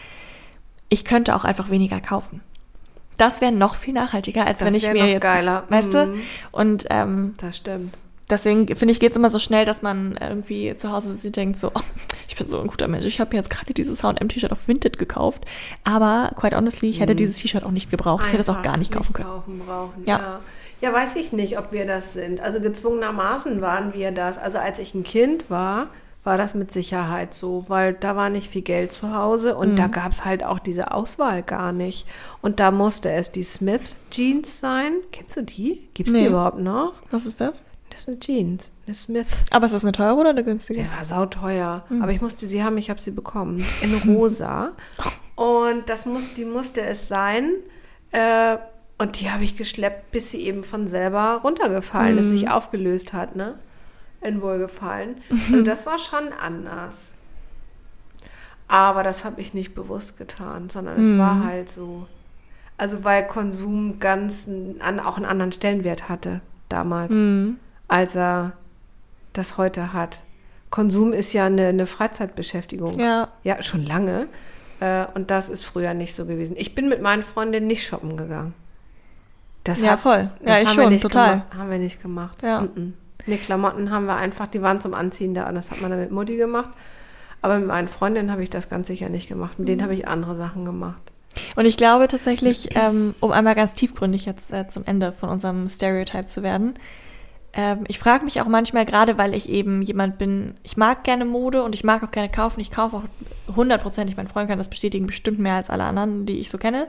ich 0.90 1.06
könnte 1.06 1.36
auch 1.36 1.44
einfach 1.44 1.70
weniger 1.70 2.00
kaufen. 2.00 2.42
Das 3.18 3.42
wäre 3.42 3.52
noch 3.52 3.76
viel 3.76 3.94
nachhaltiger, 3.94 4.46
als 4.46 4.60
das 4.60 4.68
wenn 4.68 4.76
ich 4.76 4.90
mir 4.90 5.06
jetzt, 5.06 5.22
geiler. 5.22 5.64
weißt 5.70 5.94
du? 5.94 6.06
Mhm. 6.08 6.22
Und 6.52 6.86
ähm, 6.90 7.34
das 7.38 7.58
stimmt. 7.58 7.94
Deswegen 8.30 8.68
finde 8.76 8.92
ich, 8.92 9.00
geht 9.00 9.12
es 9.12 9.18
immer 9.18 9.32
so 9.32 9.40
schnell, 9.40 9.66
dass 9.66 9.82
man 9.82 10.18
irgendwie 10.22 10.76
zu 10.76 10.92
Hause 10.92 11.10
sitzt 11.10 11.26
und 11.26 11.36
denkt 11.36 11.58
so, 11.58 11.72
oh, 11.74 11.82
ich 12.28 12.36
bin 12.36 12.48
so 12.48 12.60
ein 12.60 12.68
guter 12.68 12.88
Mensch. 12.88 13.06
Ich 13.06 13.20
habe 13.20 13.36
jetzt 13.36 13.50
gerade 13.50 13.74
dieses 13.74 14.04
H&M-T-Shirt 14.04 14.52
auf 14.52 14.68
Vinted 14.68 15.00
gekauft. 15.00 15.46
Aber, 15.84 16.32
quite 16.36 16.56
honestly, 16.56 16.90
ich 16.90 17.00
hätte 17.00 17.14
mhm. 17.14 17.18
dieses 17.18 17.38
T-Shirt 17.38 17.64
auch 17.64 17.72
nicht 17.72 17.90
gebraucht. 17.90 18.22
Einfach 18.22 18.28
ich 18.28 18.34
hätte 18.34 18.52
es 18.52 18.58
auch 18.58 18.62
gar 18.62 18.78
nicht 18.78 18.92
kaufen 18.92 19.14
können. 19.14 19.28
Kaufen, 19.28 19.60
brauchen, 19.66 20.04
ja. 20.06 20.18
ja. 20.20 20.40
Ja, 20.82 20.94
weiß 20.94 21.18
ich 21.18 21.34
nicht, 21.34 21.58
ob 21.58 21.74
wir 21.74 21.86
das 21.86 22.14
sind. 22.14 22.40
Also 22.40 22.62
gezwungenermaßen 22.62 23.60
waren 23.60 23.94
wir 23.94 24.12
das. 24.12 24.38
Also 24.38 24.60
als 24.60 24.80
ich 24.80 24.94
ein 24.94 25.04
Kind 25.04 25.50
war, 25.50 25.88
war 26.24 26.38
das 26.38 26.54
mit 26.54 26.72
Sicherheit 26.72 27.34
so, 27.34 27.64
weil 27.68 27.94
da 27.94 28.16
war 28.16 28.30
nicht 28.30 28.50
viel 28.50 28.62
Geld 28.62 28.92
zu 28.92 29.14
Hause 29.14 29.56
und 29.56 29.72
mhm. 29.72 29.76
da 29.78 29.88
gab 29.88 30.12
es 30.12 30.26
halt 30.26 30.44
auch 30.44 30.60
diese 30.60 30.92
Auswahl 30.92 31.44
gar 31.44 31.72
nicht. 31.72 32.06
Und 32.42 32.60
da 32.60 32.72
musste 32.72 33.10
es 33.12 33.32
die 33.32 33.44
Smith 33.44 33.96
Jeans 34.12 34.60
sein. 34.60 34.92
Kennst 35.12 35.38
du 35.38 35.44
die? 35.44 35.88
Gibt 35.94 36.10
es 36.10 36.14
nee. 36.14 36.22
die 36.22 36.28
überhaupt 36.28 36.60
noch? 36.60 36.94
Was 37.10 37.26
ist 37.26 37.40
das? 37.40 37.62
Das 37.90 38.02
ist 38.02 38.08
eine 38.10 38.20
Jeans, 38.20 38.70
eine 38.86 38.96
Smith. 38.96 39.46
Aber 39.50 39.66
ist 39.66 39.74
das 39.74 39.84
eine 39.84 39.92
teure 39.92 40.16
oder 40.16 40.30
eine 40.30 40.44
günstige? 40.44 40.82
Die 40.84 40.92
war 40.92 41.06
sauteuer, 41.06 41.86
mhm. 41.90 42.02
aber 42.02 42.12
ich 42.12 42.22
musste 42.22 42.48
sie 42.48 42.64
haben, 42.64 42.78
ich 42.78 42.90
habe 42.90 43.02
sie 43.02 43.12
bekommen. 43.12 43.66
In 43.82 43.96
rosa. 44.16 44.74
und 45.36 45.88
das 45.88 46.06
muss, 46.06 46.26
die 46.36 46.46
musste 46.46 46.82
es 46.82 47.08
sein. 47.08 47.52
Äh, 48.12 48.58
und 48.98 49.20
die 49.20 49.32
habe 49.32 49.46
ich 49.46 49.56
geschleppt, 49.56 50.12
bis 50.12 50.32
sie 50.32 50.42
eben 50.42 50.64
von 50.64 50.88
selber 50.90 51.40
runtergefallen 51.44 52.14
mhm. 52.14 52.20
ist, 52.20 52.30
sich 52.30 52.50
aufgelöst 52.50 53.14
hat, 53.14 53.36
ne? 53.36 53.58
In 54.22 54.42
Wohlgefallen. 54.42 55.22
Also 55.30 55.64
das 55.64 55.86
war 55.86 55.98
schon 55.98 56.34
anders. 56.34 57.12
Aber 58.68 59.04
das 59.04 59.26
habe 59.26 59.42
ich 59.42 59.54
nicht 59.54 59.74
bewusst 59.74 60.18
getan, 60.18 60.70
sondern 60.70 61.00
es 61.00 61.08
mhm. 61.08 61.20
war 61.20 61.44
halt 61.44 61.70
so. 61.70 62.08
Also 62.78 63.04
weil 63.04 63.28
Konsum 63.28 64.00
ganz 64.00 64.48
an, 64.80 65.00
auch 65.00 65.18
einen 65.18 65.26
anderen 65.26 65.52
Stellenwert 65.52 66.08
hatte 66.08 66.42
damals, 66.70 67.12
mhm. 67.12 67.58
als 67.88 68.16
er 68.16 68.54
das 69.34 69.58
heute 69.58 69.92
hat. 69.92 70.22
Konsum 70.70 71.14
ist 71.14 71.34
ja 71.34 71.46
eine, 71.46 71.68
eine 71.68 71.88
Freizeitbeschäftigung. 71.88 73.00
Ja. 73.00 73.30
Ja, 73.44 73.62
schon 73.64 73.86
lange. 73.86 74.28
Äh, 74.80 75.06
und 75.16 75.32
das 75.32 75.50
ist 75.50 75.66
früher 75.66 75.94
nicht 75.94 76.16
so 76.16 76.26
gewesen. 76.26 76.56
Ich 76.58 76.76
bin 76.76 76.90
mit 76.90 77.02
meinen 77.02 77.24
Freundinnen 77.24 77.68
nicht 77.68 77.86
shoppen 77.86 78.18
gegangen. 78.18 78.54
Das 79.64 79.82
ja, 79.82 79.92
hat, 79.92 80.00
voll. 80.02 80.30
Ja, 80.46 80.60
ich 80.60 80.70
schon, 80.70 80.96
total. 81.00 81.44
Haben 81.56 81.72
wir 81.72 81.80
nicht 81.80 82.02
gemacht. 82.02 82.42
Ja. 82.44 82.62
Mm 82.62 82.70
-mm. 82.76 82.94
Nee, 83.30 83.38
Klamotten 83.38 83.92
haben 83.92 84.06
wir 84.06 84.18
einfach, 84.18 84.48
die 84.48 84.62
waren 84.62 84.82
zum 84.82 84.94
Anziehen 84.94 85.34
da 85.34 85.48
und 85.48 85.56
das 85.56 85.72
hat 85.72 85.82
man 85.82 85.92
dann 85.92 86.00
mit 86.00 86.12
Mutti 86.12 86.36
gemacht. 86.36 86.72
Aber 87.42 87.58
mit 87.58 87.68
meinen 87.68 87.88
Freundinnen 87.88 88.32
habe 88.32 88.44
ich 88.44 88.50
das 88.50 88.70
ganz 88.70 88.88
sicher 88.88 89.10
nicht 89.10 89.30
gemacht. 89.30 89.60
Mit 89.60 89.68
denen 89.68 89.80
mhm. 89.80 89.84
habe 89.84 89.94
ich 89.94 90.08
andere 90.08 90.36
Sachen 90.36 90.66
gemacht. 90.66 91.02
Und 91.56 91.66
ich 91.66 91.78
glaube 91.78 92.08
tatsächlich, 92.08 92.70
ähm, 92.76 93.16
um 93.20 93.32
einmal 93.32 93.56
ganz 93.56 93.74
tiefgründig 93.74 94.26
jetzt 94.26 94.52
äh, 94.52 94.68
zum 94.68 94.84
Ende 94.86 95.12
von 95.12 95.30
unserem 95.30 95.70
Stereotype 95.70 96.26
zu 96.26 96.44
werden, 96.44 96.74
ähm, 97.54 97.86
ich 97.88 97.98
frage 97.98 98.26
mich 98.26 98.42
auch 98.42 98.48
manchmal, 98.48 98.86
gerade 98.86 99.18
weil 99.18 99.34
ich 99.34 99.50
eben 99.50 99.82
jemand 99.82 100.18
bin, 100.18 100.56
ich 100.64 100.78
mag 100.78 101.04
gerne 101.04 101.26
Mode 101.26 101.64
und 101.64 101.74
ich 101.74 101.84
mag 101.84 102.04
auch 102.04 102.12
gerne 102.12 102.30
kaufen. 102.30 102.60
Ich 102.60 102.72
kaufe 102.72 102.98
auch 102.98 103.56
hundertprozentig, 103.56 104.18
mein 104.18 104.28
Freund 104.28 104.50
kann 104.50 104.58
das 104.58 104.70
bestätigen, 104.70 105.08
bestimmt 105.08 105.40
mehr 105.40 105.56
als 105.56 105.70
alle 105.70 105.86
anderen, 105.86 106.26
die 106.26 106.40
ich 106.40 106.50
so 106.52 106.58
kenne. 106.58 106.88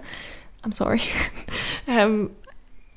I'm 0.62 0.74
sorry. 0.74 1.00
ähm, 1.86 2.30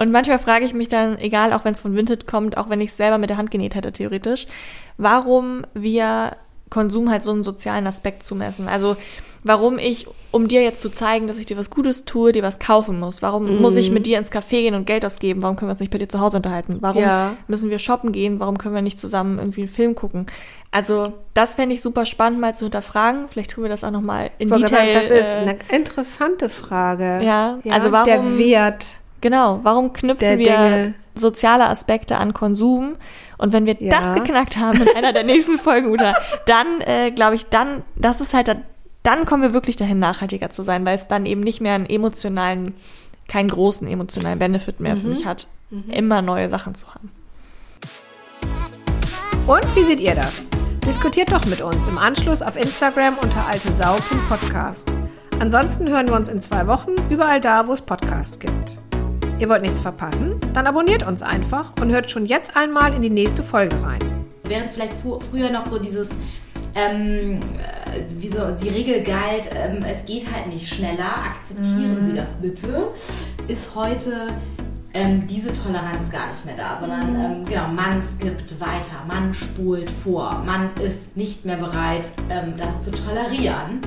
und 0.04 0.12
manchmal 0.12 0.38
frage 0.38 0.66
ich 0.66 0.74
mich 0.74 0.90
dann, 0.90 1.18
egal, 1.18 1.54
auch 1.54 1.64
wenn 1.64 1.74
es 1.74 1.80
von 1.80 1.96
Vinted 1.96 2.28
kommt, 2.28 2.58
auch 2.58 2.70
wenn 2.70 2.82
ich 2.82 2.92
es 2.92 2.98
selber 2.98 3.18
mit 3.18 3.30
der 3.30 3.38
Hand 3.38 3.52
genäht 3.52 3.74
hätte, 3.74 3.94
theoretisch, 3.94 4.48
warum 4.98 5.64
wir 5.74 6.36
Konsum 6.70 7.10
halt 7.10 7.24
so 7.24 7.32
einen 7.32 7.46
sozialen 7.46 7.88
Aspekt 7.88 8.24
zumessen. 8.24 8.68
Also 8.68 8.98
warum 9.44 9.78
ich, 9.78 10.08
um 10.32 10.50
dir 10.50 10.62
jetzt 10.62 10.82
zu 10.82 10.90
zeigen, 10.90 11.28
dass 11.28 11.38
ich 11.38 11.46
dir 11.46 11.58
was 11.58 11.70
Gutes 11.70 12.04
tue, 12.04 12.34
dir 12.34 12.44
was 12.44 12.60
kaufen 12.60 13.00
muss. 13.00 13.22
Warum 13.22 13.46
mm. 13.46 13.62
muss 13.62 13.78
ich 13.78 13.92
mit 13.92 14.06
dir 14.06 14.18
ins 14.18 14.32
Café 14.32 14.62
gehen 14.62 14.76
und 14.76 14.86
Geld 14.86 15.06
ausgeben? 15.06 15.42
Warum 15.42 15.56
können 15.56 15.70
wir 15.70 15.74
uns 15.74 15.80
nicht 15.80 15.92
bei 15.92 16.00
dir 16.00 16.10
zu 16.10 16.20
Hause 16.20 16.38
unterhalten? 16.38 16.78
Warum 16.82 17.02
ja. 17.02 17.36
müssen 17.48 17.70
wir 17.70 17.80
shoppen 17.80 18.12
gehen? 18.12 18.40
Warum 18.40 18.58
können 18.58 18.76
wir 18.76 18.82
nicht 18.82 19.00
zusammen 19.00 19.38
irgendwie 19.38 19.62
einen 19.62 19.70
Film 19.70 19.96
gucken? 19.96 20.26
Also 20.72 21.14
das 21.34 21.56
fände 21.56 21.76
ich 21.76 21.82
super 21.82 22.06
spannend 22.06 22.42
mal 22.42 22.56
zu 22.56 22.66
hinterfragen. 22.66 23.30
Vielleicht 23.30 23.52
tun 23.52 23.64
wir 23.64 23.70
das 23.70 23.84
auch 23.84 23.92
noch 23.92 24.02
mal 24.02 24.32
in 24.40 24.50
Detail. 24.50 24.68
Sagen, 24.68 24.94
das 24.94 25.10
ist 25.12 25.36
äh, 25.36 25.40
eine 25.40 25.60
interessante 25.72 26.50
Frage. 26.50 27.22
Ja, 27.24 27.60
ja, 27.64 27.74
also 27.74 27.92
warum 27.92 28.08
der 28.08 28.38
Wert 28.38 28.98
Genau, 29.24 29.62
warum 29.64 29.94
knüpfen 29.94 30.38
wir 30.38 30.58
Dinge. 30.58 30.94
soziale 31.16 31.70
Aspekte 31.70 32.18
an 32.18 32.34
Konsum? 32.34 32.98
Und 33.38 33.54
wenn 33.54 33.66
wir 33.66 33.78
ja. 33.80 34.02
das 34.02 34.16
geknackt 34.16 34.58
haben 34.58 34.82
in 34.82 34.90
einer 34.98 35.14
der 35.14 35.24
nächsten 35.24 35.58
Folgen, 35.58 35.92
Uta, 35.92 36.14
dann 36.46 36.82
äh, 36.82 37.10
glaube 37.10 37.36
ich, 37.36 37.46
dann, 37.46 37.84
das 37.96 38.20
ist 38.20 38.34
halt, 38.34 38.54
dann 39.02 39.26
kommen 39.26 39.42
wir 39.42 39.54
wirklich 39.54 39.78
dahin, 39.78 39.98
nachhaltiger 39.98 40.50
zu 40.50 40.62
sein, 40.62 40.86
weil 40.86 40.96
es 40.96 41.08
dann 41.08 41.26
eben 41.26 41.40
nicht 41.40 41.62
mehr 41.62 41.74
einen 41.74 41.86
emotionalen, 41.86 42.76
keinen 43.30 43.48
großen 43.48 43.88
emotionalen 43.88 44.40
Benefit 44.40 44.82
mehr 44.82 44.96
mhm. 44.96 45.00
für 45.00 45.08
mich 45.08 45.26
hat, 45.26 45.48
mhm. 45.70 45.90
immer 45.90 46.22
neue 46.22 46.50
Sachen 46.50 46.76
zu 46.76 46.88
haben. 46.94 47.10
Und 49.48 49.64
wie 49.74 49.84
seht 49.84 50.02
ihr 50.02 50.16
das? 50.16 50.50
Diskutiert 50.86 51.32
doch 51.32 51.46
mit 51.46 51.62
uns 51.62 51.88
im 51.88 51.98
Anschluss 51.98 52.42
auf 52.42 52.58
Instagram 52.58 53.18
unter 53.24 53.48
altesau.podcast. 53.48 54.92
Ansonsten 55.40 55.88
hören 55.88 56.08
wir 56.08 56.16
uns 56.16 56.28
in 56.28 56.42
zwei 56.42 56.68
Wochen 56.68 56.92
überall 57.10 57.40
da, 57.40 57.66
wo 57.68 57.72
es 57.72 57.82
Podcasts 57.82 58.38
gibt. 58.38 58.83
Ihr 59.40 59.50
wollt 59.50 59.62
nichts 59.62 59.82
verpassen? 59.82 60.40
Dann 60.54 60.68
abonniert 60.68 61.06
uns 61.06 61.22
einfach 61.22 61.74
und 61.82 61.92
hört 61.92 62.10
schon 62.10 62.26
jetzt 62.26 62.56
einmal 62.56 62.94
in 62.94 63.02
die 63.02 63.10
nächste 63.10 63.44
Folge 63.44 63.76
rein. 63.82 64.00
Während 64.44 64.72
vielleicht 64.74 64.94
früher 65.30 65.50
noch 65.50 65.66
so 65.66 65.80
dieses, 65.80 66.10
ähm, 66.76 67.40
äh, 67.58 68.02
wie 68.20 68.30
so 68.30 68.52
die 68.52 68.70
Regel 68.70 69.04
galt, 69.04 69.50
ähm, 69.56 69.84
es 69.84 70.06
geht 70.06 70.32
halt 70.32 70.48
nicht 70.48 70.68
schneller, 70.72 71.16
akzeptieren 71.26 72.02
mhm. 72.02 72.10
Sie 72.10 72.16
das 72.16 72.34
bitte, 72.42 72.90
ist 73.48 73.74
heute 73.76 74.28
ähm, 74.94 75.26
diese 75.26 75.52
Toleranz 75.52 76.10
gar 76.12 76.28
nicht 76.28 76.46
mehr 76.46 76.56
da, 76.56 76.78
sondern 76.80 77.16
ähm, 77.16 77.46
genau, 77.46 77.68
man 77.68 78.04
skippt 78.04 78.60
weiter, 78.62 79.04
man 79.08 79.34
spult 79.34 79.90
vor, 79.90 80.44
man 80.46 80.70
ist 80.76 81.18
nicht 81.18 81.46
mehr 81.46 81.58
bereit, 81.58 82.08
ähm, 82.30 82.54
das 82.58 82.84
zu 82.84 82.92
tolerieren. 82.92 83.82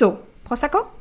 So, 0.00 0.18
Prosecco? 0.44 0.92